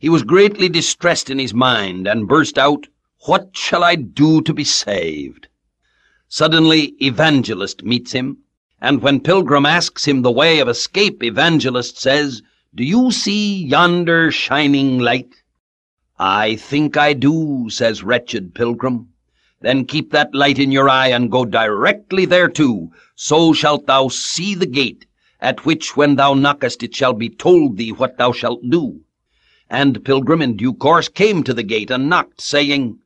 He 0.02 0.08
was 0.08 0.24
greatly 0.24 0.68
distressed 0.68 1.30
in 1.30 1.38
his 1.38 1.54
mind, 1.54 2.08
and 2.08 2.26
burst 2.26 2.58
out, 2.58 2.88
What 3.26 3.50
shall 3.52 3.84
I 3.84 3.94
do 3.94 4.42
to 4.42 4.52
be 4.52 4.64
saved? 4.64 5.46
Suddenly 6.26 6.96
Evangelist 7.00 7.84
meets 7.84 8.10
him, 8.10 8.38
and 8.80 9.00
when 9.00 9.20
Pilgrim 9.20 9.64
asks 9.64 10.04
him 10.08 10.22
the 10.22 10.32
way 10.32 10.58
of 10.58 10.66
escape, 10.66 11.22
Evangelist 11.22 12.00
says, 12.00 12.42
Do 12.74 12.82
you 12.82 13.12
see 13.12 13.64
yonder 13.64 14.32
shining 14.32 14.98
light? 14.98 15.44
I 16.18 16.56
think 16.56 16.96
I 16.96 17.12
do, 17.12 17.68
says 17.70 18.02
wretched 18.02 18.56
Pilgrim. 18.56 19.10
Then 19.60 19.84
keep 19.84 20.10
that 20.10 20.34
light 20.34 20.58
in 20.58 20.72
your 20.72 20.88
eye 20.88 21.12
and 21.12 21.30
go 21.30 21.44
directly 21.44 22.24
thereto, 22.24 22.90
so 23.14 23.52
shalt 23.52 23.86
thou 23.86 24.08
see 24.08 24.56
the 24.56 24.66
gate, 24.66 25.06
at 25.40 25.64
which 25.64 25.96
when 25.96 26.16
thou 26.16 26.34
knockest 26.34 26.82
it 26.82 26.92
shall 26.92 27.12
be 27.12 27.28
told 27.28 27.76
thee 27.76 27.92
what 27.92 28.18
thou 28.18 28.32
shalt 28.32 28.68
do. 28.68 29.02
And 29.74 30.04
Pilgrim 30.04 30.42
in 30.42 30.58
due 30.58 30.74
course 30.74 31.08
came 31.08 31.42
to 31.44 31.54
the 31.54 31.62
gate 31.62 31.90
and 31.90 32.10
knocked, 32.10 32.42
saying, 32.42 32.98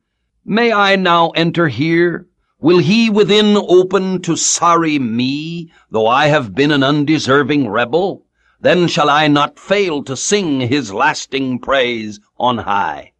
May 0.43 0.73
I 0.73 0.97
now 0.97 1.29
enter 1.29 1.69
here? 1.69 2.27
Will 2.59 2.79
he 2.79 3.09
within 3.09 3.55
open 3.55 4.21
to 4.23 4.35
sorry 4.35 4.99
me, 4.99 5.71
though 5.89 6.07
I 6.07 6.27
have 6.27 6.53
been 6.53 6.71
an 6.71 6.83
undeserving 6.83 7.69
rebel? 7.69 8.25
Then 8.59 8.89
shall 8.89 9.09
I 9.09 9.29
not 9.29 9.57
fail 9.57 10.03
to 10.03 10.17
sing 10.17 10.59
his 10.59 10.91
lasting 10.93 11.59
praise 11.59 12.19
on 12.37 12.57
high. 12.57 13.13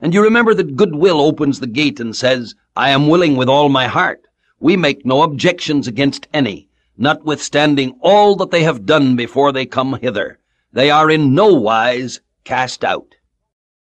And 0.00 0.14
you 0.14 0.22
remember 0.22 0.54
that 0.54 0.76
goodwill 0.76 1.20
opens 1.20 1.60
the 1.60 1.66
gate 1.66 2.00
and 2.00 2.16
says, 2.16 2.54
I 2.74 2.88
am 2.88 3.08
willing 3.08 3.36
with 3.36 3.50
all 3.50 3.68
my 3.68 3.88
heart. 3.88 4.22
We 4.58 4.78
make 4.78 5.04
no 5.04 5.20
objections 5.20 5.86
against 5.86 6.28
any, 6.32 6.70
notwithstanding 6.96 7.98
all 8.00 8.36
that 8.36 8.50
they 8.50 8.62
have 8.62 8.86
done 8.86 9.16
before 9.16 9.52
they 9.52 9.66
come 9.66 9.98
hither. 10.00 10.38
They 10.72 10.90
are 10.90 11.10
in 11.10 11.34
no 11.34 11.52
wise 11.52 12.22
cast 12.44 12.84
out. 12.84 13.16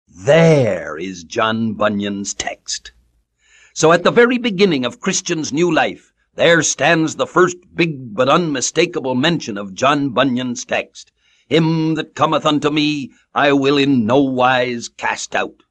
There 0.07 0.97
is 0.97 1.23
John 1.23 1.73
Bunyan's 1.73 2.33
text. 2.33 2.91
So 3.73 3.91
at 3.91 4.03
the 4.03 4.09
very 4.09 4.39
beginning 4.39 4.85
of 4.85 4.99
Christian's 4.99 5.53
new 5.53 5.71
life, 5.71 6.11
there 6.33 6.63
stands 6.63 7.15
the 7.15 7.27
first 7.27 7.57
big 7.75 8.15
but 8.15 8.27
unmistakable 8.27 9.13
mention 9.13 9.57
of 9.57 9.75
John 9.75 10.09
Bunyan's 10.09 10.65
text. 10.65 11.11
Him 11.47 11.93
that 11.93 12.15
cometh 12.15 12.45
unto 12.45 12.71
me, 12.71 13.11
I 13.35 13.53
will 13.53 13.77
in 13.77 14.07
no 14.07 14.21
wise 14.21 14.89
cast 14.89 15.35
out. 15.35 15.61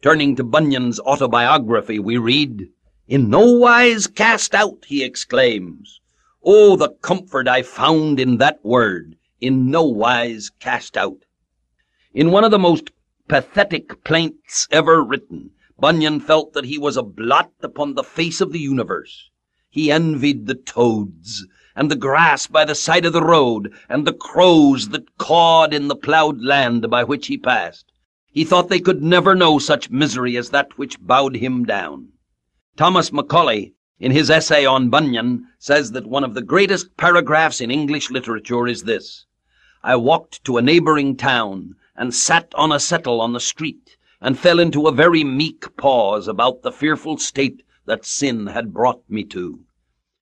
Turning 0.00 0.36
to 0.36 0.44
Bunyan's 0.44 0.98
autobiography, 1.00 1.98
we 1.98 2.16
read, 2.16 2.70
In 3.06 3.28
no 3.28 3.52
wise 3.52 4.06
cast 4.06 4.54
out, 4.54 4.86
he 4.86 5.04
exclaims. 5.04 6.00
Oh, 6.42 6.76
the 6.76 6.90
comfort 7.02 7.48
I 7.48 7.60
found 7.60 8.18
in 8.18 8.38
that 8.38 8.64
word, 8.64 9.16
in 9.40 9.70
no 9.70 9.82
wise 9.82 10.50
cast 10.60 10.96
out. 10.96 11.25
In 12.16 12.30
one 12.30 12.44
of 12.44 12.50
the 12.50 12.58
most 12.58 12.92
pathetic 13.28 14.02
plaints 14.02 14.66
ever 14.70 15.04
written, 15.04 15.50
Bunyan 15.78 16.18
felt 16.18 16.54
that 16.54 16.64
he 16.64 16.78
was 16.78 16.96
a 16.96 17.02
blot 17.02 17.52
upon 17.60 17.92
the 17.92 18.02
face 18.02 18.40
of 18.40 18.52
the 18.52 18.58
universe. 18.58 19.28
He 19.68 19.92
envied 19.92 20.46
the 20.46 20.54
toads, 20.54 21.46
and 21.74 21.90
the 21.90 21.94
grass 21.94 22.46
by 22.46 22.64
the 22.64 22.74
side 22.74 23.04
of 23.04 23.12
the 23.12 23.22
road, 23.22 23.70
and 23.90 24.06
the 24.06 24.14
crows 24.14 24.88
that 24.88 25.18
cawed 25.18 25.74
in 25.74 25.88
the 25.88 25.94
ploughed 25.94 26.42
land 26.42 26.88
by 26.88 27.04
which 27.04 27.26
he 27.26 27.36
passed. 27.36 27.92
He 28.32 28.44
thought 28.44 28.70
they 28.70 28.80
could 28.80 29.02
never 29.02 29.34
know 29.34 29.58
such 29.58 29.90
misery 29.90 30.38
as 30.38 30.48
that 30.48 30.78
which 30.78 30.98
bowed 30.98 31.36
him 31.36 31.64
down. 31.64 32.12
Thomas 32.78 33.12
Macaulay, 33.12 33.74
in 33.98 34.10
his 34.10 34.30
essay 34.30 34.64
on 34.64 34.88
Bunyan, 34.88 35.46
says 35.58 35.92
that 35.92 36.06
one 36.06 36.24
of 36.24 36.32
the 36.32 36.40
greatest 36.40 36.96
paragraphs 36.96 37.60
in 37.60 37.70
English 37.70 38.10
literature 38.10 38.66
is 38.66 38.84
this. 38.84 39.26
I 39.82 39.96
walked 39.96 40.42
to 40.44 40.56
a 40.56 40.62
neighbouring 40.62 41.18
town, 41.18 41.74
and 41.96 42.14
sat 42.14 42.52
on 42.54 42.72
a 42.72 42.80
settle 42.80 43.20
on 43.20 43.32
the 43.32 43.40
street, 43.40 43.96
and 44.20 44.38
fell 44.38 44.58
into 44.58 44.86
a 44.86 44.92
very 44.92 45.24
meek 45.24 45.76
pause 45.76 46.28
about 46.28 46.62
the 46.62 46.72
fearful 46.72 47.16
state 47.18 47.62
that 47.86 48.04
sin 48.04 48.48
had 48.48 48.74
brought 48.74 49.02
me 49.08 49.24
to. 49.24 49.60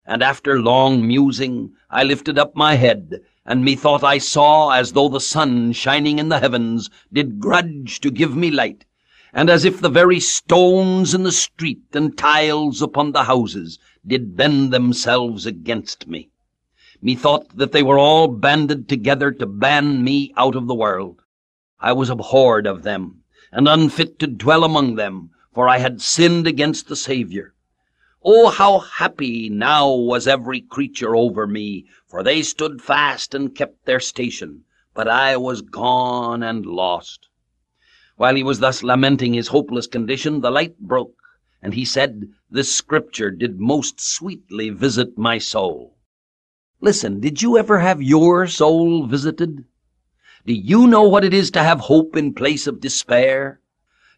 And 0.06 0.22
after 0.22 0.60
long 0.60 1.06
musing, 1.06 1.72
I 1.90 2.04
lifted 2.04 2.38
up 2.38 2.54
my 2.54 2.74
head, 2.74 3.22
and 3.46 3.64
methought 3.64 4.04
I 4.04 4.18
saw 4.18 4.70
as 4.70 4.92
though 4.92 5.08
the 5.08 5.20
sun 5.20 5.72
shining 5.72 6.18
in 6.18 6.28
the 6.28 6.40
heavens 6.40 6.90
did 7.12 7.40
grudge 7.40 8.00
to 8.00 8.10
give 8.10 8.36
me 8.36 8.50
light, 8.50 8.84
and 9.32 9.50
as 9.50 9.64
if 9.64 9.80
the 9.80 9.88
very 9.88 10.20
stones 10.20 11.14
in 11.14 11.22
the 11.22 11.32
street 11.32 11.82
and 11.92 12.16
tiles 12.16 12.82
upon 12.82 13.12
the 13.12 13.24
houses 13.24 13.78
did 14.06 14.36
bend 14.36 14.72
themselves 14.72 15.46
against 15.46 16.06
me. 16.06 16.28
Methought 17.00 17.56
that 17.56 17.72
they 17.72 17.82
were 17.82 17.98
all 17.98 18.28
banded 18.28 18.88
together 18.88 19.30
to 19.32 19.46
ban 19.46 20.04
me 20.04 20.32
out 20.36 20.54
of 20.54 20.66
the 20.66 20.74
world. 20.74 21.22
I 21.86 21.92
was 21.92 22.08
abhorred 22.08 22.66
of 22.66 22.82
them, 22.82 23.24
and 23.52 23.68
unfit 23.68 24.18
to 24.20 24.26
dwell 24.26 24.64
among 24.64 24.94
them, 24.94 25.28
for 25.52 25.68
I 25.68 25.76
had 25.76 26.00
sinned 26.00 26.46
against 26.46 26.88
the 26.88 26.96
Saviour. 26.96 27.52
Oh, 28.24 28.48
how 28.48 28.78
happy 28.78 29.50
now 29.50 29.92
was 29.92 30.26
every 30.26 30.62
creature 30.62 31.14
over 31.14 31.46
me, 31.46 31.84
for 32.06 32.22
they 32.22 32.40
stood 32.40 32.80
fast 32.80 33.34
and 33.34 33.54
kept 33.54 33.84
their 33.84 34.00
station, 34.00 34.64
but 34.94 35.08
I 35.08 35.36
was 35.36 35.60
gone 35.60 36.42
and 36.42 36.64
lost. 36.64 37.28
While 38.16 38.34
he 38.34 38.42
was 38.42 38.60
thus 38.60 38.82
lamenting 38.82 39.34
his 39.34 39.48
hopeless 39.48 39.86
condition, 39.86 40.40
the 40.40 40.50
light 40.50 40.78
broke, 40.78 41.18
and 41.60 41.74
he 41.74 41.84
said, 41.84 42.30
This 42.50 42.74
scripture 42.74 43.30
did 43.30 43.60
most 43.60 44.00
sweetly 44.00 44.70
visit 44.70 45.18
my 45.18 45.36
soul. 45.36 45.98
Listen, 46.80 47.20
did 47.20 47.42
you 47.42 47.58
ever 47.58 47.80
have 47.80 48.00
your 48.00 48.46
soul 48.46 49.06
visited? 49.06 49.66
Do 50.46 50.52
you 50.52 50.86
know 50.86 51.08
what 51.08 51.24
it 51.24 51.32
is 51.32 51.50
to 51.52 51.62
have 51.62 51.80
hope 51.80 52.16
in 52.16 52.34
place 52.34 52.66
of 52.66 52.80
despair? 52.80 53.60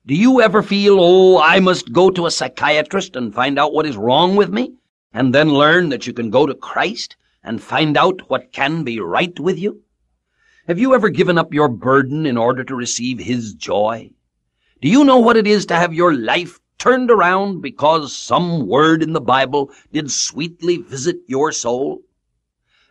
Do 0.06 0.14
you 0.16 0.40
ever 0.40 0.60
feel, 0.60 0.98
oh, 0.98 1.38
I 1.38 1.60
must 1.60 1.92
go 1.92 2.10
to 2.10 2.26
a 2.26 2.32
psychiatrist 2.32 3.14
and 3.14 3.32
find 3.32 3.60
out 3.60 3.72
what 3.72 3.86
is 3.86 3.96
wrong 3.96 4.34
with 4.34 4.50
me, 4.50 4.74
and 5.12 5.32
then 5.32 5.54
learn 5.54 5.88
that 5.90 6.04
you 6.04 6.12
can 6.12 6.30
go 6.30 6.44
to 6.44 6.54
Christ 6.54 7.14
and 7.44 7.62
find 7.62 7.96
out 7.96 8.28
what 8.28 8.50
can 8.50 8.82
be 8.82 8.98
right 8.98 9.38
with 9.38 9.56
you? 9.56 9.82
Have 10.66 10.80
you 10.80 10.94
ever 10.94 11.10
given 11.10 11.38
up 11.38 11.54
your 11.54 11.68
burden 11.68 12.26
in 12.26 12.36
order 12.36 12.64
to 12.64 12.74
receive 12.74 13.20
His 13.20 13.54
joy? 13.54 14.10
Do 14.80 14.88
you 14.88 15.04
know 15.04 15.18
what 15.18 15.36
it 15.36 15.46
is 15.46 15.64
to 15.66 15.76
have 15.76 15.94
your 15.94 16.12
life 16.12 16.58
turned 16.76 17.08
around 17.08 17.60
because 17.60 18.16
some 18.16 18.66
word 18.66 19.00
in 19.00 19.12
the 19.12 19.20
Bible 19.20 19.70
did 19.92 20.10
sweetly 20.10 20.78
visit 20.78 21.18
your 21.28 21.52
soul? 21.52 22.02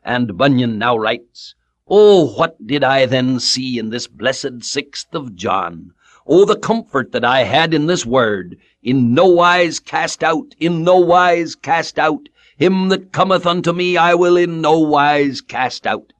And 0.03 0.37
Bunyan 0.37 0.77
now 0.77 0.95
writes, 0.95 1.55
Oh, 1.87 2.33
what 2.35 2.65
did 2.65 2.83
I 2.83 3.05
then 3.05 3.39
see 3.39 3.77
in 3.77 3.91
this 3.91 4.07
blessed 4.07 4.63
sixth 4.63 5.13
of 5.13 5.35
John? 5.35 5.91
Oh, 6.25 6.43
the 6.43 6.57
comfort 6.57 7.11
that 7.11 7.23
I 7.23 7.43
had 7.43 7.75
in 7.75 7.85
this 7.85 8.07
word, 8.07 8.57
in 8.81 9.13
no 9.13 9.27
wise 9.27 9.79
cast 9.79 10.23
out, 10.23 10.55
in 10.59 10.83
no 10.83 10.97
wise 10.97 11.53
cast 11.53 11.99
out. 11.99 12.27
Him 12.57 12.89
that 12.89 13.11
cometh 13.11 13.45
unto 13.45 13.71
me 13.71 13.97
I 13.97 14.15
will 14.15 14.35
in 14.35 14.61
no 14.61 14.79
wise 14.79 15.41
cast 15.41 15.85
out. 15.85 16.11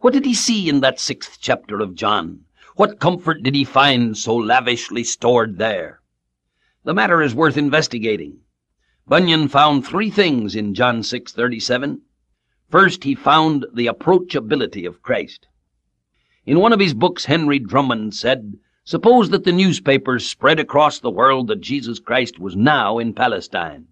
What 0.00 0.14
did 0.14 0.24
he 0.24 0.32
see 0.32 0.70
in 0.70 0.80
that 0.80 1.00
sixth 1.00 1.36
chapter 1.38 1.80
of 1.80 1.94
John? 1.94 2.46
What 2.76 2.98
comfort 2.98 3.42
did 3.42 3.54
he 3.54 3.64
find 3.64 4.16
so 4.16 4.34
lavishly 4.34 5.04
stored 5.04 5.58
there? 5.58 6.00
The 6.84 6.94
matter 6.94 7.20
is 7.20 7.34
worth 7.34 7.58
investigating. 7.58 8.38
Bunyan 9.06 9.48
found 9.48 9.86
three 9.86 10.10
things 10.10 10.56
in 10.56 10.72
John 10.72 11.02
6:37. 11.02 12.00
First, 12.70 13.04
he 13.04 13.14
found 13.14 13.66
the 13.72 13.86
approachability 13.86 14.86
of 14.86 15.02
Christ. 15.02 15.46
In 16.44 16.60
one 16.60 16.72
of 16.72 16.80
his 16.80 16.94
books, 16.94 17.26
Henry 17.26 17.58
Drummond 17.58 18.14
said, 18.14 18.58
Suppose 18.84 19.30
that 19.30 19.44
the 19.44 19.52
newspapers 19.52 20.28
spread 20.28 20.60
across 20.60 20.98
the 20.98 21.10
world 21.10 21.48
that 21.48 21.60
Jesus 21.60 21.98
Christ 21.98 22.38
was 22.38 22.56
now 22.56 22.98
in 22.98 23.14
Palestine. 23.14 23.86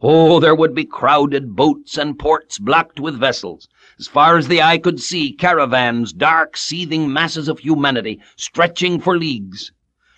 Oh, 0.00 0.40
there 0.40 0.54
would 0.54 0.74
be 0.74 0.84
crowded 0.84 1.54
boats 1.54 1.96
and 1.96 2.18
ports 2.18 2.58
blocked 2.58 2.98
with 2.98 3.20
vessels. 3.20 3.68
As 3.98 4.08
far 4.08 4.36
as 4.36 4.48
the 4.48 4.60
eye 4.60 4.78
could 4.78 5.00
see, 5.00 5.32
caravans, 5.32 6.12
dark, 6.12 6.56
seething 6.56 7.12
masses 7.12 7.46
of 7.46 7.60
humanity, 7.60 8.20
stretching 8.36 9.00
for 9.00 9.16
leagues. 9.16 9.70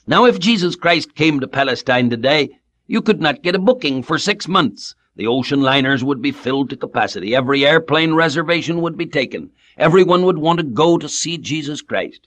Now, 0.06 0.24
if 0.24 0.38
Jesus 0.38 0.74
Christ 0.74 1.14
came 1.14 1.38
to 1.40 1.46
Palestine 1.46 2.08
today, 2.08 2.50
you 2.86 3.02
could 3.02 3.20
not 3.20 3.42
get 3.42 3.54
a 3.54 3.58
booking 3.58 4.02
for 4.02 4.18
six 4.18 4.48
months. 4.48 4.94
The 5.16 5.26
ocean 5.28 5.62
liners 5.62 6.02
would 6.02 6.20
be 6.20 6.32
filled 6.32 6.70
to 6.70 6.76
capacity. 6.76 7.36
Every 7.36 7.64
airplane 7.64 8.14
reservation 8.14 8.80
would 8.80 8.96
be 8.96 9.06
taken. 9.06 9.50
Everyone 9.78 10.24
would 10.24 10.38
want 10.38 10.58
to 10.58 10.64
go 10.64 10.98
to 10.98 11.08
see 11.08 11.38
Jesus 11.38 11.82
Christ. 11.82 12.26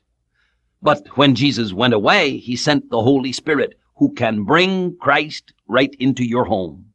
But 0.82 1.17
when 1.17 1.36
Jesus 1.36 1.74
went 1.74 1.94
away, 1.94 2.38
he 2.38 2.56
sent 2.56 2.89
the 2.89 3.01
Holy 3.01 3.34
Spirit, 3.34 3.77
who 3.98 4.13
can 4.13 4.44
bring 4.44 4.96
Christ 4.98 5.51
right 5.67 5.94
into 6.00 6.24
your 6.24 6.46
home. 6.46 6.94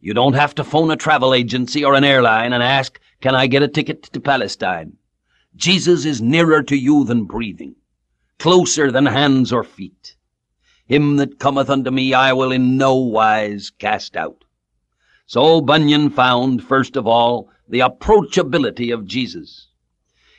You 0.00 0.12
don't 0.12 0.34
have 0.34 0.54
to 0.56 0.64
phone 0.64 0.90
a 0.90 0.96
travel 0.96 1.32
agency 1.32 1.84
or 1.84 1.94
an 1.94 2.04
airline 2.04 2.52
and 2.52 2.62
ask, 2.62 3.00
Can 3.20 3.34
I 3.34 3.46
get 3.46 3.62
a 3.62 3.68
ticket 3.68 4.02
to 4.02 4.20
Palestine? 4.20 4.96
Jesus 5.54 6.04
is 6.04 6.20
nearer 6.20 6.62
to 6.64 6.76
you 6.76 7.04
than 7.04 7.24
breathing, 7.24 7.76
closer 8.38 8.90
than 8.90 9.06
hands 9.06 9.52
or 9.52 9.62
feet. 9.62 10.16
Him 10.84 11.16
that 11.16 11.38
cometh 11.38 11.70
unto 11.70 11.90
me 11.90 12.12
I 12.12 12.32
will 12.32 12.50
in 12.50 12.76
no 12.76 12.96
wise 12.96 13.70
cast 13.70 14.16
out. 14.16 14.44
So 15.32 15.62
Bunyan 15.62 16.10
found, 16.10 16.62
first 16.62 16.94
of 16.94 17.06
all, 17.06 17.48
the 17.66 17.78
approachability 17.78 18.92
of 18.92 19.06
Jesus. 19.06 19.68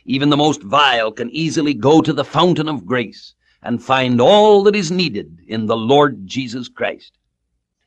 Even 0.05 0.29
the 0.29 0.37
most 0.37 0.61
vile 0.61 1.11
can 1.11 1.31
easily 1.31 1.73
go 1.73 1.99
to 1.99 2.13
the 2.13 2.23
fountain 2.23 2.69
of 2.69 2.85
grace 2.85 3.33
and 3.63 3.83
find 3.83 4.21
all 4.21 4.61
that 4.61 4.75
is 4.75 4.91
needed 4.91 5.39
in 5.47 5.65
the 5.65 5.75
Lord 5.75 6.27
Jesus 6.27 6.69
Christ. 6.69 7.17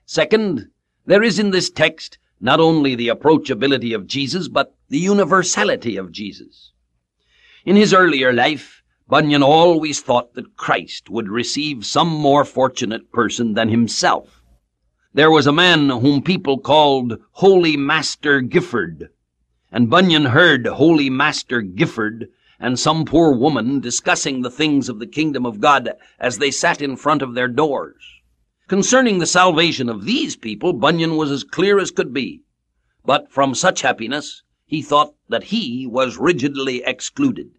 Second, 0.05 0.69
there 1.05 1.23
is 1.23 1.39
in 1.39 1.53
this 1.53 1.71
text 1.71 2.19
not 2.41 2.59
only 2.59 2.97
the 2.97 3.07
approachability 3.07 3.95
of 3.95 4.09
Jesus, 4.09 4.49
but 4.49 4.75
the 4.89 4.99
universality 4.99 5.97
of 5.97 6.11
Jesus. 6.11 6.73
In 7.65 7.77
his 7.77 7.95
earlier 7.95 8.33
life, 8.33 8.83
Bunyan 9.07 9.45
always 9.45 10.01
thought 10.01 10.35
that 10.35 10.57
Christ 10.57 11.09
would 11.09 11.29
receive 11.29 11.87
some 11.87 12.09
more 12.09 12.45
fortunate 12.45 13.13
person 13.13 13.55
than 13.55 13.69
himself. 13.69 14.36
There 15.17 15.31
was 15.31 15.47
a 15.47 15.51
man 15.51 15.89
whom 15.89 16.21
people 16.21 16.59
called 16.59 17.19
Holy 17.33 17.75
Master 17.75 18.43
Gifford, 18.43 19.09
and 19.73 19.89
Bunyan 19.89 20.27
heard 20.27 20.67
Holy 20.67 21.09
Master 21.09 21.63
Gifford 21.63 22.29
and 22.61 22.79
some 22.79 23.07
poor 23.07 23.35
woman 23.35 23.81
discussing 23.81 24.43
the 24.43 24.51
things 24.51 24.91
of 24.91 24.99
the 24.99 25.07
kingdom 25.07 25.47
of 25.47 25.59
God 25.59 25.91
as 26.19 26.37
they 26.37 26.51
sat 26.51 26.83
in 26.83 26.97
front 26.97 27.23
of 27.23 27.33
their 27.33 27.49
doors. 27.49 28.05
Concerning 28.69 29.19
the 29.19 29.25
salvation 29.25 29.89
of 29.89 30.05
these 30.05 30.37
people, 30.37 30.75
Bunyan 30.75 31.17
was 31.17 31.31
as 31.31 31.45
clear 31.45 31.79
as 31.79 31.91
could 31.91 32.13
be. 32.13 32.43
But 33.03 33.33
from 33.33 33.55
such 33.55 33.81
happiness, 33.81 34.43
he 34.67 34.83
thought 34.83 35.15
that 35.31 35.45
he 35.45 35.87
was 35.87 36.19
rigidly 36.19 36.83
excluded. 36.85 37.53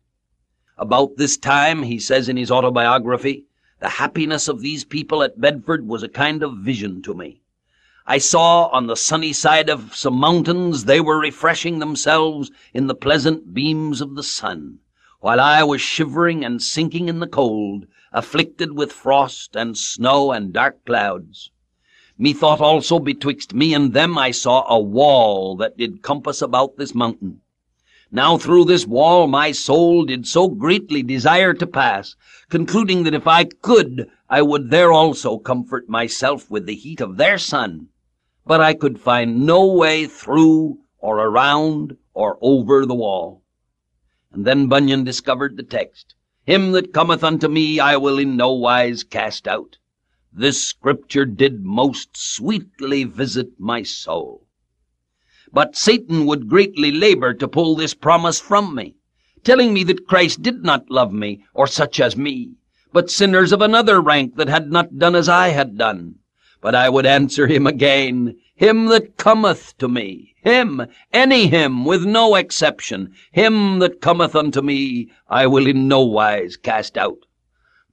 About 0.78 1.18
this 1.18 1.38
time, 1.38 1.82
he 1.82 1.98
says 1.98 2.30
in 2.30 2.38
his 2.38 2.52
autobiography, 2.52 3.46
the 3.80 3.90
happiness 3.90 4.48
of 4.48 4.62
these 4.62 4.86
people 4.86 5.24
at 5.24 5.42
Bedford 5.42 5.88
was 5.88 6.04
a 6.04 6.08
kind 6.08 6.44
of 6.44 6.58
vision 6.58 7.02
to 7.02 7.16
me. 7.16 7.42
I 8.10 8.20
saw 8.20 8.68
on 8.68 8.88
the 8.88 8.96
sunny 8.96 9.34
side 9.34 9.70
of 9.70 9.94
some 9.94 10.14
mountains 10.14 10.86
they 10.86 11.02
were 11.02 11.20
refreshing 11.20 11.80
themselves 11.80 12.50
in 12.74 12.88
the 12.88 12.96
pleasant 12.96 13.54
beams 13.54 14.00
of 14.00 14.16
the 14.16 14.24
sun, 14.24 14.80
while 15.20 15.42
I 15.42 15.64
was 15.64 15.82
shivering 15.82 16.46
and 16.46 16.64
sinking 16.64 17.10
in 17.10 17.20
the 17.20 17.28
cold, 17.28 17.86
afflicted 18.14 18.72
with 18.72 18.94
frost 18.94 19.58
and 19.58 19.78
snow 19.78 20.32
and 20.32 20.54
dark 20.54 20.86
clouds. 20.86 21.52
Methought 22.18 22.62
also 22.62 22.98
betwixt 22.98 23.54
me 23.54 23.74
and 23.74 23.92
them 23.92 24.18
I 24.18 24.32
saw 24.32 24.66
a 24.70 24.80
wall 24.80 25.58
that 25.58 25.78
did 25.78 26.02
compass 26.02 26.42
about 26.42 26.78
this 26.78 26.96
mountain. 26.96 27.42
Now 28.10 28.38
through 28.38 28.66
this 28.66 28.88
wall 28.88 29.28
my 29.28 29.52
soul 29.52 30.06
did 30.06 30.26
so 30.26 30.48
greatly 30.48 31.04
desire 31.04 31.54
to 31.56 31.68
pass, 31.68 32.16
concluding 32.48 33.04
that 33.04 33.14
if 33.14 33.28
I 33.28 33.44
could, 33.44 34.10
I 34.30 34.44
would 34.44 34.72
there 34.72 34.94
also 34.94 35.38
comfort 35.38 35.90
myself 35.90 36.50
with 36.50 36.68
the 36.68 36.76
heat 36.76 37.02
of 37.02 37.18
their 37.18 37.38
sun 37.38 37.90
but 38.48 38.62
I 38.62 38.74
could 38.74 38.98
find 39.00 39.46
no 39.46 39.66
way 39.66 40.08
through 40.08 40.80
or 41.00 41.20
around 41.20 41.98
or 42.14 42.38
over 42.42 42.86
the 42.86 42.96
wall. 42.96 43.44
And 44.32 44.46
then 44.46 44.68
Bunyan 44.68 45.04
discovered 45.04 45.58
the 45.58 45.64
text, 45.64 46.16
Him 46.46 46.72
that 46.72 46.94
cometh 46.94 47.24
unto 47.24 47.50
me 47.50 47.80
I 47.80 47.98
will 47.98 48.18
in 48.18 48.38
no 48.38 48.54
wise 48.54 49.04
cast 49.04 49.48
out. 49.48 49.78
This 50.32 50.64
scripture 50.64 51.26
did 51.26 51.66
most 51.66 52.16
sweetly 52.16 53.04
visit 53.04 53.60
my 53.60 53.84
soul. 53.84 54.48
But 55.52 55.76
Satan 55.76 56.26
would 56.26 56.48
greatly 56.50 56.92
labor 56.92 57.34
to 57.34 57.48
pull 57.48 57.76
this 57.76 57.94
promise 57.94 58.40
from 58.40 58.76
me, 58.76 58.96
telling 59.44 59.74
me 59.74 59.84
that 59.86 60.08
Christ 60.08 60.42
did 60.42 60.64
not 60.64 60.90
love 60.90 61.12
me, 61.12 61.44
or 61.54 61.68
such 61.68 62.00
as 62.00 62.16
me, 62.16 62.52
but 62.94 63.10
sinners 63.10 63.52
of 63.52 63.62
another 63.62 64.00
rank 64.00 64.36
that 64.36 64.48
had 64.48 64.72
not 64.72 64.98
done 64.98 65.16
as 65.16 65.28
I 65.28 65.50
had 65.50 65.78
done. 65.78 66.16
But 66.60 66.74
I 66.74 66.90
would 66.90 67.06
answer 67.06 67.46
him 67.46 67.68
again, 67.68 68.40
Him 68.56 68.88
that 68.88 69.18
cometh 69.18 69.78
to 69.78 69.88
me, 69.88 70.34
him, 70.42 70.88
any 71.14 71.46
him, 71.46 71.86
with 71.86 72.06
no 72.06 72.34
exception, 72.34 73.14
him 73.32 73.78
that 73.80 74.02
cometh 74.02 74.36
unto 74.36 74.64
me, 74.64 75.12
I 75.30 75.46
will 75.46 75.68
in 75.68 75.88
no 75.88 76.02
wise 76.02 76.58
cast 76.58 76.98
out. 76.98 77.20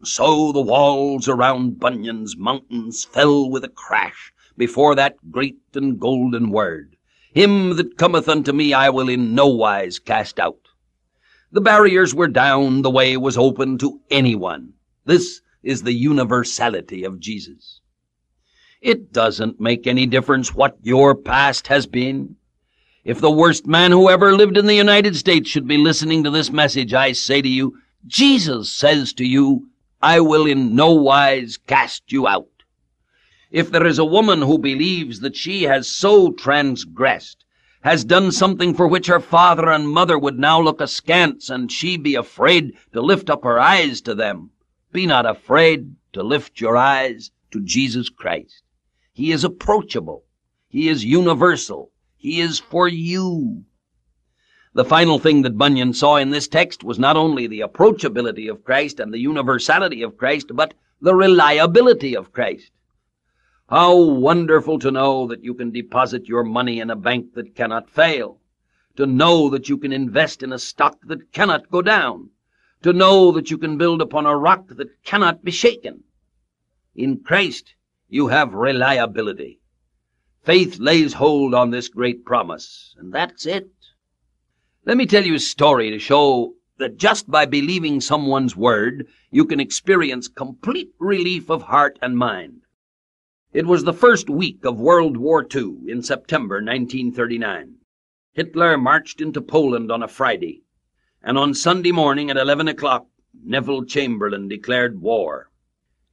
So 0.03 0.53
the 0.53 0.63
walls 0.63 1.29
around 1.29 1.79
Bunyan's 1.79 2.37
mountains 2.37 3.05
fell 3.05 3.51
with 3.51 3.65
a 3.65 3.69
crash 3.69 4.33
before 4.57 4.95
that 4.95 5.17
great 5.31 5.59
and 5.75 6.01
golden 6.01 6.51
word. 6.51 6.97
Him 7.35 7.77
that 7.77 7.99
cometh 7.99 8.29
unto 8.29 8.53
me 8.53 8.73
I 8.73 8.89
will 8.89 9.09
in 9.09 9.35
no 9.35 9.49
wise 9.49 9.99
cast 9.99 10.41
out. 10.41 10.69
The 11.53 11.61
barriers 11.61 12.15
were 12.15 12.29
down, 12.29 12.83
the 12.83 12.91
way 12.91 13.17
was 13.17 13.37
open 13.37 13.77
to 13.79 14.01
anyone. 14.11 14.73
This 15.05 15.43
is 15.63 15.83
the 15.83 15.93
universality 15.93 17.05
of 17.05 17.21
Jesus. 17.21 17.81
It 18.85 19.15
doesn't 19.15 19.59
make 19.59 19.87
any 19.87 20.05
difference 20.05 20.55
what 20.55 20.77
your 20.83 21.15
past 21.15 21.69
has 21.69 21.87
been. 21.87 22.37
If 23.03 23.19
the 23.19 23.31
worst 23.31 23.67
man 23.67 23.93
who 23.93 24.11
ever 24.11 24.37
lived 24.37 24.59
in 24.59 24.67
the 24.67 24.75
United 24.75 25.17
States 25.17 25.49
should 25.49 25.67
be 25.67 25.79
listening 25.79 26.23
to 26.23 26.31
this 26.31 26.51
message, 26.51 26.93
I 26.93 27.13
say 27.13 27.41
to 27.41 27.49
you, 27.49 27.79
Jesus 28.07 28.71
says 28.71 29.15
to 29.15 29.25
you, 29.25 29.71
I 30.03 30.21
will 30.21 30.45
in 30.45 30.77
no 30.77 30.93
wise 30.93 31.57
cast 31.57 32.13
you 32.13 32.29
out. 32.29 32.51
If 33.51 33.71
there 33.71 33.87
is 33.87 33.99
a 33.99 34.05
woman 34.05 34.43
who 34.43 34.59
believes 34.59 35.21
that 35.21 35.35
she 35.35 35.63
has 35.63 35.89
so 35.89 36.33
transgressed, 36.33 37.43
has 37.85 38.05
done 38.05 38.31
something 38.33 38.75
for 38.75 38.87
which 38.87 39.07
her 39.07 39.21
father 39.21 39.71
and 39.71 39.89
mother 39.89 40.19
would 40.19 40.39
now 40.39 40.61
look 40.61 40.83
askance, 40.83 41.49
and 41.49 41.73
she 41.73 41.97
be 41.97 42.17
afraid 42.17 42.75
to 42.93 43.01
lift 43.01 43.31
up 43.31 43.45
her 43.45 43.59
eyes 43.59 44.03
to 44.03 44.15
them, 44.15 44.51
be 44.93 45.07
not 45.07 45.25
afraid 45.25 45.97
to 46.13 46.23
lift 46.23 46.61
your 46.61 46.77
eyes 46.77 47.31
to 47.51 47.63
Jesus 47.63 48.11
Christ. 48.11 48.64
He 49.15 49.31
is 49.31 49.45
approachable. 49.45 50.25
He 50.69 50.89
is 50.89 51.05
universal. 51.05 51.93
He 52.17 52.41
is 52.41 52.59
for 52.59 52.89
you. 52.89 53.65
The 54.73 54.85
final 54.85 55.21
thing 55.21 55.43
that 55.43 55.57
Bunyan 55.57 55.93
saw 55.93 56.17
in 56.17 56.31
this 56.31 56.49
text 56.49 56.83
was 56.83 56.99
not 56.99 57.17
only 57.17 57.47
the 57.47 57.61
approachability 57.61 58.51
of 58.51 58.65
Christ 58.65 58.99
and 58.99 59.15
the 59.15 59.21
universality 59.21 60.03
of 60.03 60.17
Christ, 60.17 60.51
but 60.53 60.75
the 61.01 61.15
reliability 61.15 62.17
of 62.17 62.33
Christ. 62.33 62.73
How 63.69 63.97
wonderful 63.97 64.81
to 64.81 64.91
know 64.91 65.29
that 65.29 65.45
you 65.45 65.55
can 65.55 65.71
deposit 65.71 66.27
your 66.27 66.43
money 66.43 66.81
in 66.81 66.91
a 66.91 66.97
bank 66.97 67.35
that 67.35 67.55
cannot 67.55 67.89
fail. 67.89 68.41
To 68.97 69.07
know 69.07 69.49
that 69.51 69.69
you 69.69 69.79
can 69.79 69.93
invest 69.93 70.43
in 70.43 70.53
a 70.53 70.59
stock 70.59 70.99
that 71.07 71.33
cannot 71.33 71.71
go 71.71 71.83
down. 71.83 72.31
To 72.83 72.93
know 72.93 73.31
that 73.31 73.49
you 73.49 73.59
can 73.59 73.79
build 73.79 74.03
upon 74.03 74.27
a 74.27 74.37
rock 74.37 74.67
that 74.71 75.05
cannot 75.05 75.45
be 75.45 75.53
shaken. 75.53 76.03
In 76.97 77.21
Christ, 77.21 77.75
you 78.15 78.29
have 78.29 78.55
reliability. 78.55 79.59
Faith 80.45 80.79
lays 80.79 81.15
hold 81.15 81.53
on 81.53 81.71
this 81.71 81.89
great 81.89 82.25
promise, 82.25 82.95
and 82.97 83.13
that's 83.13 83.45
it. 83.45 83.73
Let 84.85 84.97
me 84.97 85.05
tell 85.05 85.25
you 85.25 85.35
a 85.35 85.41
story 85.41 85.91
to 85.91 85.99
show 85.99 86.55
that 86.79 86.97
just 86.97 87.29
by 87.29 87.45
believing 87.45 88.01
someone's 88.01 88.55
word, 88.55 89.09
you 89.33 89.45
can 89.45 89.59
experience 89.59 90.29
complete 90.29 90.93
relief 91.01 91.51
of 91.51 91.63
heart 91.63 91.99
and 92.01 92.17
mind. 92.17 92.61
It 93.53 93.67
was 93.67 93.83
the 93.83 93.93
first 93.93 94.31
week 94.31 94.65
of 94.65 94.79
World 94.79 95.17
War 95.17 95.45
II 95.53 95.79
in 95.89 96.01
September 96.01 96.63
1939. 96.63 97.79
Hitler 98.33 98.79
marched 98.79 99.21
into 99.21 99.41
Poland 99.41 99.91
on 99.91 100.05
a 100.05 100.09
Friday, 100.09 100.63
and 101.21 101.37
on 101.37 101.53
Sunday 101.53 101.91
morning 101.91 102.31
at 102.31 102.37
11 102.37 102.69
o'clock, 102.69 103.09
Neville 103.45 103.85
Chamberlain 103.85 104.47
declared 104.47 105.01
war. 105.01 105.51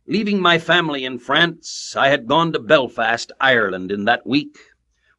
Leaving 0.07 0.41
my 0.41 0.57
family 0.57 1.05
in 1.05 1.19
France, 1.19 1.95
I 1.95 2.07
had 2.07 2.25
gone 2.25 2.51
to 2.53 2.59
Belfast, 2.59 3.31
Ireland 3.39 3.91
in 3.91 4.05
that 4.05 4.25
week, 4.25 4.57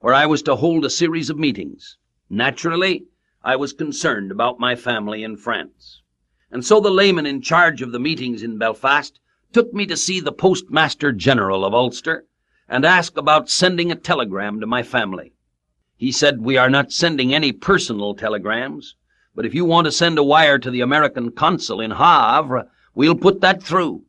where 0.01 0.13
I 0.13 0.27
was 0.27 0.43
to 0.43 0.57
hold 0.57 0.85
a 0.85 0.91
series 0.91 1.31
of 1.31 1.39
meetings. 1.39 1.97
Naturally, 2.29 3.07
I 3.45 3.55
was 3.55 3.73
concerned 3.73 4.33
about 4.33 4.59
my 4.59 4.75
family 4.75 5.23
in 5.23 5.37
France. 5.37 6.03
And 6.51 6.65
so 6.65 6.81
the 6.81 6.91
layman 6.91 7.27
in 7.27 7.43
charge 7.43 7.81
of 7.81 7.93
the 7.93 8.01
meetings 8.01 8.43
in 8.43 8.59
Belfast 8.59 9.21
took 9.53 9.73
me 9.73 9.87
to 9.87 9.97
see 9.97 10.19
the 10.19 10.33
Postmaster 10.33 11.13
General 11.13 11.65
of 11.65 11.75
Ulster 11.75 12.27
and 12.69 12.85
ask 12.85 13.17
about 13.17 13.49
sending 13.49 13.93
a 13.93 13.95
telegram 13.95 14.59
to 14.59 14.67
my 14.67 14.83
family. 14.83 15.33
He 15.97 16.11
said, 16.11 16.41
We 16.41 16.57
are 16.57 16.69
not 16.69 16.91
sending 16.91 17.33
any 17.33 17.53
personal 17.53 18.17
telegrams, 18.17 18.97
but 19.33 19.47
if 19.47 19.55
you 19.55 19.65
want 19.65 19.85
to 19.85 19.93
send 19.93 20.19
a 20.19 20.25
wire 20.25 20.59
to 20.59 20.73
the 20.73 20.81
American 20.81 21.31
consul 21.31 21.81
in 21.81 21.93
Havre, 21.93 22.69
we'll 22.97 23.15
put 23.15 23.41
that 23.43 23.63
through. 23.63 24.07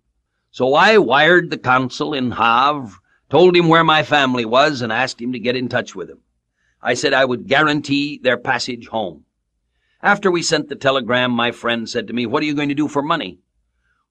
So 0.54 0.76
I 0.76 1.00
wired 1.00 1.50
the 1.50 1.58
consul 1.58 2.14
in 2.14 2.30
Havre, 2.30 3.00
told 3.28 3.58
him 3.58 3.70
where 3.70 3.84
my 3.84 4.04
family 4.04 4.46
was, 4.46 4.84
and 4.84 4.94
asked 4.94 5.20
him 5.20 5.34
to 5.34 5.40
get 5.40 5.56
in 5.56 5.68
touch 5.68 5.96
with 5.96 6.12
him. 6.12 6.20
I 6.80 6.94
said 6.94 7.12
I 7.12 7.26
would 7.26 7.48
guarantee 7.48 8.20
their 8.22 8.38
passage 8.38 8.86
home. 8.86 9.26
After 10.04 10.30
we 10.30 10.44
sent 10.44 10.70
the 10.70 10.76
telegram, 10.76 11.32
my 11.32 11.52
friend 11.52 11.90
said 11.90 12.06
to 12.06 12.14
me, 12.14 12.28
What 12.28 12.44
are 12.44 12.46
you 12.46 12.54
going 12.54 12.70
to 12.70 12.76
do 12.76 12.88
for 12.88 13.02
money? 13.02 13.40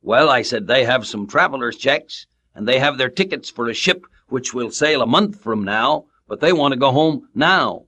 Well, 0.00 0.28
I 0.28 0.42
said, 0.42 0.66
they 0.66 0.84
have 0.84 1.06
some 1.06 1.28
traveler's 1.28 1.76
checks, 1.76 2.26
and 2.56 2.66
they 2.66 2.80
have 2.80 2.98
their 2.98 3.08
tickets 3.08 3.48
for 3.48 3.68
a 3.68 3.72
ship 3.72 4.04
which 4.26 4.52
will 4.52 4.72
sail 4.72 5.00
a 5.00 5.06
month 5.06 5.40
from 5.40 5.62
now, 5.62 6.06
but 6.26 6.40
they 6.40 6.52
want 6.52 6.72
to 6.72 6.80
go 6.80 6.90
home 6.90 7.28
now. 7.36 7.84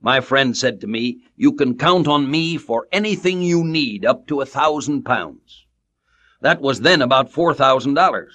My 0.00 0.20
friend 0.20 0.56
said 0.56 0.80
to 0.82 0.86
me, 0.86 1.22
You 1.34 1.50
can 1.54 1.76
count 1.76 2.06
on 2.06 2.30
me 2.30 2.56
for 2.56 2.86
anything 2.92 3.42
you 3.42 3.64
need 3.64 4.06
up 4.06 4.28
to 4.28 4.42
a 4.42 4.46
thousand 4.46 5.02
pounds. 5.02 5.63
That 6.44 6.60
was 6.60 6.82
then 6.82 7.00
about 7.00 7.32
four 7.32 7.54
thousand 7.54 7.94
dollars. 7.94 8.34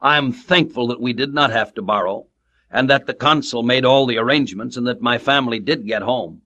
I'm 0.00 0.30
thankful 0.30 0.86
that 0.86 1.00
we 1.00 1.12
did 1.12 1.34
not 1.34 1.50
have 1.50 1.74
to 1.74 1.82
borrow 1.82 2.28
and 2.70 2.88
that 2.88 3.06
the 3.06 3.14
consul 3.14 3.64
made 3.64 3.84
all 3.84 4.06
the 4.06 4.16
arrangements 4.16 4.76
and 4.76 4.86
that 4.86 5.00
my 5.00 5.18
family 5.18 5.58
did 5.58 5.88
get 5.88 6.02
home. 6.02 6.42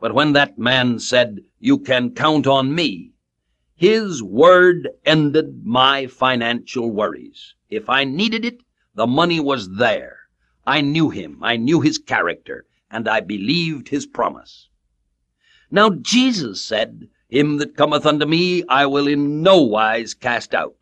But 0.00 0.16
when 0.16 0.32
that 0.32 0.58
man 0.58 0.98
said, 0.98 1.44
You 1.60 1.78
can 1.78 2.16
count 2.16 2.48
on 2.48 2.74
me, 2.74 3.12
his 3.76 4.20
word 4.20 4.88
ended 5.04 5.64
my 5.64 6.08
financial 6.08 6.90
worries. 6.90 7.54
If 7.70 7.88
I 7.88 8.02
needed 8.02 8.44
it, 8.44 8.64
the 8.96 9.06
money 9.06 9.38
was 9.38 9.76
there. 9.76 10.16
I 10.66 10.80
knew 10.80 11.10
him, 11.10 11.38
I 11.42 11.56
knew 11.58 11.80
his 11.80 11.98
character, 11.98 12.66
and 12.90 13.06
I 13.06 13.20
believed 13.20 13.90
his 13.90 14.04
promise. 14.04 14.68
Now 15.70 15.90
Jesus 15.90 16.60
said, 16.60 17.08
Him 17.28 17.58
that 17.58 17.76
cometh 17.76 18.06
unto 18.06 18.24
me 18.24 18.64
I 18.68 18.86
will 18.86 19.06
in 19.06 19.42
no 19.42 19.60
wise 19.60 20.14
cast 20.14 20.54
out. 20.54 20.76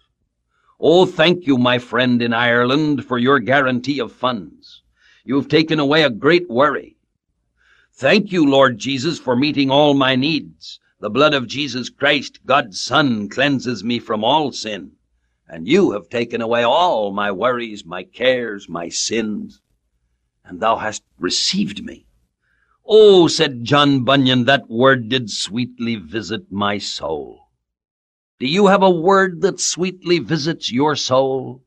Oh, 0.79 1.05
thank 1.05 1.47
you, 1.47 1.59
my 1.59 1.79
friend 1.79 2.23
in 2.23 2.33
Ireland, 2.33 3.05
for 3.05 3.19
your 3.19 3.41
guarantee 3.41 3.99
of 3.99 4.13
funds. 4.13 4.83
You 5.25 5.35
have 5.37 5.49
taken 5.49 5.81
away 5.81 6.05
a 6.05 6.11
great 6.11 6.49
worry. 6.49 6.97
Thank 7.93 8.31
you, 8.31 8.49
Lord 8.49 8.79
Jesus, 8.79 9.19
for 9.19 9.35
meeting 9.35 9.71
all 9.71 9.95
my 9.95 10.15
needs. 10.15 10.79
The 11.01 11.11
blood 11.11 11.35
of 11.35 11.49
Jesus 11.49 11.91
Christ, 11.91 12.39
God's 12.47 12.81
Son, 12.81 13.29
cleanses 13.29 13.83
me 13.83 13.99
from 13.99 14.23
all 14.23 14.53
sin. 14.53 14.93
And 15.49 15.67
you 15.67 15.93
have 15.93 16.09
taken 16.09 16.41
away 16.41 16.63
all 16.63 17.11
my 17.11 17.33
worries, 17.33 17.85
my 17.85 18.05
cares, 18.05 18.69
my 18.69 18.89
sins. 18.89 19.61
And 20.45 20.61
thou 20.61 20.77
hast 20.77 21.03
received 21.19 21.85
me. 21.85 22.06
Oh, 22.89 23.27
said 23.27 23.65
John 23.65 24.05
Bunyan, 24.05 24.45
that 24.45 24.71
word 24.71 25.09
did 25.09 25.29
sweetly 25.29 25.97
visit 25.97 26.53
my 26.53 26.79
soul. 26.79 27.49
Do 28.39 28.47
you 28.47 28.69
have 28.69 28.83
a 28.83 28.91
word 28.91 29.41
that 29.41 29.59
sweetly 29.59 30.21
visits 30.21 30.71
your 30.71 30.95
soul? 30.95 31.65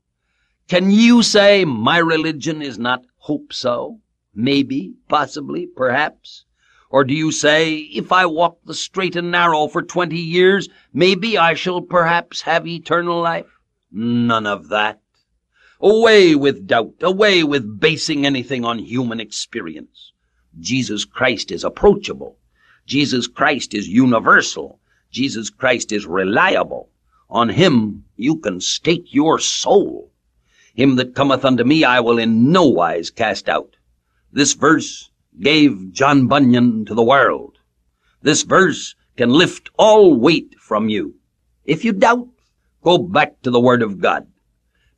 Can 0.66 0.90
you 0.90 1.22
say, 1.22 1.66
my 1.66 1.98
religion 1.98 2.62
is 2.62 2.78
not 2.78 3.04
hope 3.18 3.52
so? 3.52 4.00
Maybe, 4.34 4.94
possibly, 5.08 5.66
perhaps? 5.66 6.46
Or 6.88 7.04
do 7.04 7.12
you 7.12 7.32
say, 7.32 7.74
if 7.74 8.12
I 8.12 8.24
walk 8.24 8.58
the 8.64 8.72
straight 8.72 9.14
and 9.14 9.30
narrow 9.30 9.68
for 9.68 9.82
twenty 9.82 10.20
years, 10.20 10.68
maybe 10.92 11.36
I 11.36 11.52
shall 11.52 11.82
perhaps 11.82 12.42
have 12.42 12.66
eternal 12.66 13.20
life? 13.20 13.46
None 13.92 14.46
of 14.46 14.68
that. 14.70 15.00
Away 15.80 16.34
with 16.34 16.66
doubt, 16.66 16.94
away 17.02 17.44
with 17.44 17.78
basing 17.78 18.24
anything 18.24 18.64
on 18.64 18.78
human 18.78 19.20
experience. 19.20 20.09
Jesus 20.58 21.04
Christ 21.04 21.52
is 21.52 21.64
approachable. 21.64 22.36
Jesus 22.86 23.26
Christ 23.26 23.74
is 23.74 23.88
universal. 23.88 24.80
Jesus 25.10 25.50
Christ 25.50 25.92
is 25.92 26.06
reliable. 26.06 26.90
On 27.28 27.48
him 27.48 28.04
you 28.16 28.36
can 28.36 28.60
stake 28.60 29.14
your 29.14 29.38
soul. 29.38 30.10
Him 30.74 30.96
that 30.96 31.14
cometh 31.14 31.44
unto 31.44 31.64
me 31.64 31.84
I 31.84 32.00
will 32.00 32.18
in 32.18 32.50
no 32.50 32.66
wise 32.66 33.10
cast 33.10 33.48
out. 33.48 33.76
This 34.32 34.54
verse 34.54 35.10
gave 35.40 35.92
John 35.92 36.26
Bunyan 36.26 36.84
to 36.86 36.94
the 36.94 37.04
world. 37.04 37.58
This 38.22 38.42
verse 38.42 38.94
can 39.16 39.30
lift 39.30 39.70
all 39.76 40.14
weight 40.14 40.54
from 40.58 40.88
you. 40.88 41.14
If 41.64 41.84
you 41.84 41.92
doubt, 41.92 42.28
go 42.82 42.98
back 42.98 43.40
to 43.42 43.50
the 43.50 43.60
Word 43.60 43.82
of 43.82 44.00
God. 44.00 44.26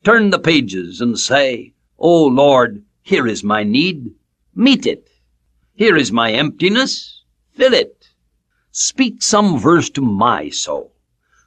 Turn 0.05 0.31
the 0.31 0.38
pages 0.38 1.01
and 1.01 1.19
say, 1.19 1.75
O 1.99 2.25
Lord, 2.25 2.85
here 3.03 3.27
is 3.27 3.45
my 3.45 3.62
need. 3.62 4.15
Meet 4.55 4.87
it. 4.87 5.09
Here 5.75 5.97
is 5.97 6.13
my 6.13 6.33
emptiness. 6.33 7.23
Fill 7.55 7.73
it. 7.73 8.11
Speak 8.73 9.23
some 9.23 9.59
verse 9.59 9.89
to 9.91 10.03
my 10.03 10.51
soul, 10.51 10.93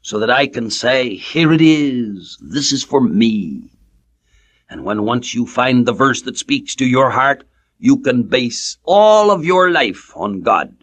so 0.01 0.17
that 0.17 0.31
I 0.31 0.47
can 0.47 0.71
say, 0.71 1.15
Here 1.15 1.53
it 1.53 1.61
is, 1.61 2.35
this 2.41 2.71
is 2.71 2.83
for 2.83 3.01
me. 3.01 3.69
And 4.67 4.83
when 4.83 5.03
once 5.03 5.35
you 5.35 5.45
find 5.45 5.85
the 5.85 5.93
verse 5.93 6.23
that 6.23 6.39
speaks 6.39 6.73
to 6.77 6.87
your 6.87 7.11
heart, 7.11 7.43
you 7.77 7.97
can 7.97 8.23
base 8.23 8.79
all 8.83 9.29
of 9.29 9.45
your 9.45 9.69
life 9.69 10.11
on 10.15 10.41
God. 10.41 10.75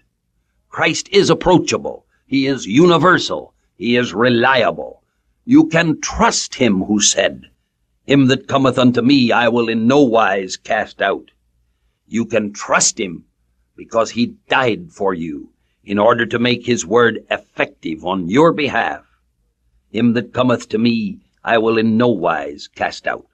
Christ 0.68 1.08
is 1.10 1.28
approachable. 1.28 2.06
He 2.26 2.46
is 2.46 2.64
universal. 2.64 3.54
He 3.76 3.96
is 3.96 4.14
reliable. 4.14 5.02
You 5.44 5.66
can 5.66 6.00
trust 6.00 6.54
him 6.54 6.84
who 6.84 7.00
said, 7.00 7.50
Him 8.06 8.28
that 8.28 8.46
cometh 8.46 8.78
unto 8.78 9.02
me 9.02 9.32
I 9.32 9.48
will 9.48 9.68
in 9.68 9.88
no 9.88 10.00
wise 10.00 10.56
cast 10.56 11.02
out. 11.02 11.32
You 12.06 12.24
can 12.24 12.52
trust 12.52 13.00
him 13.00 13.24
because 13.76 14.10
he 14.10 14.36
died 14.48 14.92
for 14.92 15.14
you 15.14 15.50
in 15.84 15.98
order 15.98 16.26
to 16.26 16.38
make 16.38 16.64
his 16.64 16.86
word 16.86 17.24
effective 17.30 18.04
on 18.04 18.28
your 18.28 18.52
behalf. 18.52 19.04
Him 19.90 20.12
that 20.14 20.32
cometh 20.32 20.68
to 20.70 20.78
me 20.78 21.20
I 21.44 21.58
will 21.58 21.76
in 21.78 21.96
no 21.96 22.08
wise 22.08 22.68
cast 22.68 23.06
out. 23.06 23.26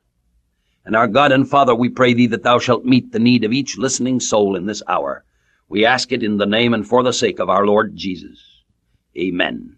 And 0.85 0.97
our 0.97 1.09
God 1.09 1.33
and 1.33 1.49
Father, 1.49 1.75
we 1.75 1.91
pray 1.91 2.15
thee 2.15 2.27
that 2.29 2.43
thou 2.43 2.59
shalt 2.59 2.85
meet 2.85 3.13
the 3.13 3.19
need 3.19 3.45
of 3.45 3.53
each 3.53 3.77
listening 3.77 4.21
soul 4.21 4.57
in 4.57 4.65
this 4.65 4.83
hour. 4.89 5.25
We 5.69 5.85
ask 5.85 6.13
it 6.13 6.23
in 6.23 6.39
the 6.39 6.47
name 6.47 6.73
and 6.73 6.87
for 6.87 7.03
the 7.03 7.13
sake 7.13 7.39
of 7.39 7.51
our 7.51 7.67
Lord 7.67 7.95
Jesus. 7.95 8.39
Amen. 9.17 9.77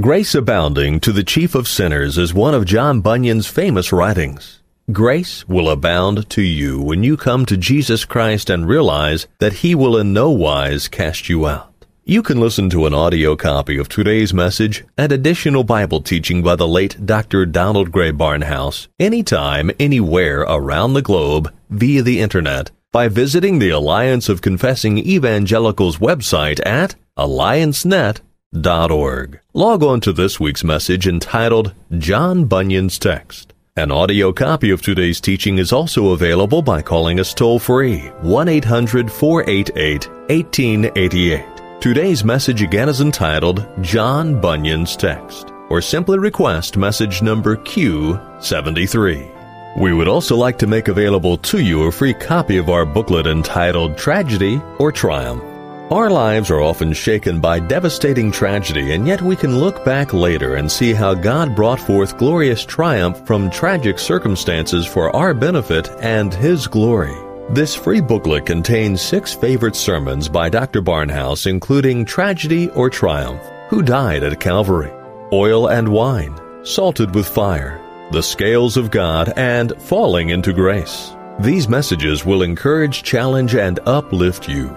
Grace 0.00 0.34
Abounding 0.34 1.00
to 1.00 1.12
the 1.12 1.24
Chief 1.24 1.54
of 1.54 1.66
Sinners 1.66 2.16
is 2.16 2.32
one 2.32 2.54
of 2.54 2.64
John 2.64 3.00
Bunyan's 3.00 3.48
famous 3.48 3.92
writings. 3.92 4.61
Grace 4.92 5.48
will 5.48 5.70
abound 5.70 6.28
to 6.28 6.42
you 6.42 6.80
when 6.80 7.02
you 7.02 7.16
come 7.16 7.46
to 7.46 7.56
Jesus 7.56 8.04
Christ 8.04 8.50
and 8.50 8.68
realize 8.68 9.26
that 9.38 9.54
He 9.54 9.74
will 9.74 9.96
in 9.96 10.12
no 10.12 10.30
wise 10.30 10.86
cast 10.88 11.28
you 11.28 11.46
out. 11.46 11.86
You 12.04 12.22
can 12.22 12.38
listen 12.40 12.68
to 12.70 12.86
an 12.86 12.92
audio 12.92 13.36
copy 13.36 13.78
of 13.78 13.88
today's 13.88 14.34
message 14.34 14.84
and 14.98 15.12
additional 15.12 15.64
Bible 15.64 16.02
teaching 16.02 16.42
by 16.42 16.56
the 16.56 16.66
late 16.66 17.06
Dr. 17.06 17.46
Donald 17.46 17.92
Grey 17.92 18.10
Barnhouse 18.10 18.88
anytime, 18.98 19.70
anywhere 19.78 20.40
around 20.40 20.94
the 20.94 21.02
globe 21.02 21.54
via 21.70 22.02
the 22.02 22.20
internet 22.20 22.72
by 22.90 23.06
visiting 23.08 23.60
the 23.60 23.70
Alliance 23.70 24.28
of 24.28 24.42
Confessing 24.42 24.98
Evangelicals 24.98 25.98
website 25.98 26.60
at 26.66 26.96
alliancenet.org. 27.16 29.40
Log 29.54 29.82
on 29.82 30.00
to 30.00 30.12
this 30.12 30.40
week's 30.40 30.64
message 30.64 31.06
entitled 31.06 31.72
John 31.96 32.46
Bunyan's 32.46 32.98
Text. 32.98 33.52
An 33.76 33.90
audio 33.90 34.34
copy 34.34 34.70
of 34.70 34.82
today's 34.82 35.18
teaching 35.18 35.56
is 35.56 35.72
also 35.72 36.10
available 36.10 36.60
by 36.60 36.82
calling 36.82 37.18
us 37.18 37.32
toll 37.32 37.58
free 37.58 38.00
1 38.20 38.46
800 38.46 39.10
488 39.10 40.10
1888. 40.28 41.80
Today's 41.80 42.22
message 42.22 42.60
again 42.60 42.90
is 42.90 43.00
entitled 43.00 43.66
John 43.80 44.38
Bunyan's 44.38 44.94
Text, 44.94 45.54
or 45.70 45.80
simply 45.80 46.18
request 46.18 46.76
message 46.76 47.22
number 47.22 47.56
Q73. 47.56 49.78
We 49.78 49.94
would 49.94 50.06
also 50.06 50.36
like 50.36 50.58
to 50.58 50.66
make 50.66 50.88
available 50.88 51.38
to 51.38 51.58
you 51.58 51.84
a 51.84 51.92
free 51.92 52.12
copy 52.12 52.58
of 52.58 52.68
our 52.68 52.84
booklet 52.84 53.26
entitled 53.26 53.96
Tragedy 53.96 54.60
or 54.78 54.92
Triumph. 54.92 55.51
Our 55.92 56.08
lives 56.08 56.50
are 56.50 56.62
often 56.62 56.94
shaken 56.94 57.38
by 57.38 57.60
devastating 57.60 58.32
tragedy, 58.32 58.92
and 58.94 59.06
yet 59.06 59.20
we 59.20 59.36
can 59.36 59.58
look 59.58 59.84
back 59.84 60.14
later 60.14 60.54
and 60.54 60.72
see 60.72 60.94
how 60.94 61.12
God 61.12 61.54
brought 61.54 61.78
forth 61.78 62.16
glorious 62.16 62.64
triumph 62.64 63.26
from 63.26 63.50
tragic 63.50 63.98
circumstances 63.98 64.86
for 64.86 65.14
our 65.14 65.34
benefit 65.34 65.90
and 66.00 66.32
His 66.32 66.66
glory. 66.66 67.14
This 67.50 67.74
free 67.74 68.00
booklet 68.00 68.46
contains 68.46 69.02
six 69.02 69.34
favorite 69.34 69.76
sermons 69.76 70.30
by 70.30 70.48
Dr. 70.48 70.80
Barnhouse, 70.80 71.46
including 71.46 72.06
Tragedy 72.06 72.70
or 72.70 72.88
Triumph, 72.88 73.42
Who 73.68 73.82
Died 73.82 74.22
at 74.22 74.40
Calvary, 74.40 74.90
Oil 75.30 75.66
and 75.66 75.86
Wine, 75.86 76.40
Salted 76.64 77.14
with 77.14 77.28
Fire, 77.28 77.78
The 78.12 78.22
Scales 78.22 78.78
of 78.78 78.90
God, 78.90 79.34
and 79.36 79.74
Falling 79.76 80.30
into 80.30 80.54
Grace. 80.54 81.14
These 81.38 81.68
messages 81.68 82.24
will 82.24 82.40
encourage, 82.40 83.02
challenge, 83.02 83.54
and 83.54 83.78
uplift 83.84 84.48
you. 84.48 84.74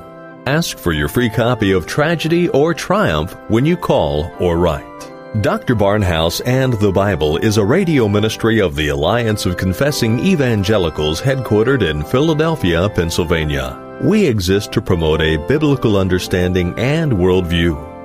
Ask 0.47 0.77
for 0.77 0.91
your 0.91 1.08
free 1.08 1.29
copy 1.29 1.71
of 1.71 1.88
Tragedy 1.88 2.49
or 2.49 2.75
Triumph 2.75 3.36
when 3.47 3.65
you 3.65 3.75
call 3.75 4.31
or 4.39 4.58
write. 4.58 4.86
Dr. 5.41 5.75
Barnhouse 5.75 6.39
and 6.45 6.73
the 6.73 6.91
Bible 6.91 7.38
is 7.38 7.58
a 7.58 7.65
radio 7.65 8.08
ministry 8.08 8.62
of 8.62 8.75
the 8.75 8.89
Alliance 8.89 9.47
of 9.47 9.58
Confessing 9.58 10.19
Evangelicals 10.19 11.19
headquartered 11.19 11.81
in 11.81 12.03
Philadelphia, 12.03 12.88
Pennsylvania. 12.89 13.97
We 14.03 14.23
exist 14.27 14.71
to 14.73 14.81
promote 14.84 15.19
a 15.19 15.38
biblical 15.47 15.97
understanding 15.97 16.77
and 16.77 17.13
worldview. 17.13 17.94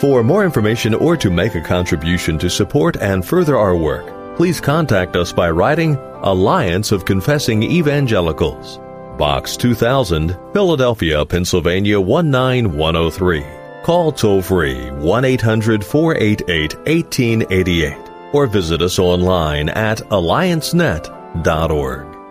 For 0.00 0.22
more 0.22 0.44
information 0.44 0.94
or 0.94 1.16
to 1.16 1.28
make 1.28 1.56
a 1.56 1.60
contribution 1.60 2.38
to 2.38 2.48
support 2.48 2.96
and 2.98 3.26
further 3.26 3.56
our 3.56 3.76
work, 3.76 4.36
please 4.36 4.60
contact 4.60 5.16
us 5.16 5.32
by 5.32 5.50
writing 5.50 5.96
Alliance 6.22 6.92
of 6.92 7.04
Confessing 7.04 7.64
Evangelicals, 7.64 8.78
Box 9.18 9.56
2000, 9.56 10.36
Philadelphia, 10.52 11.26
Pennsylvania 11.26 12.00
19103. 12.00 13.44
Call 13.82 14.12
toll 14.12 14.40
free 14.40 14.88
1 14.90 15.24
800 15.24 15.84
488 15.84 16.76
1888 16.76 17.96
or 18.32 18.46
visit 18.46 18.80
us 18.82 19.00
online 19.00 19.68
at 19.70 19.98
alliancenet.org. 19.98 22.07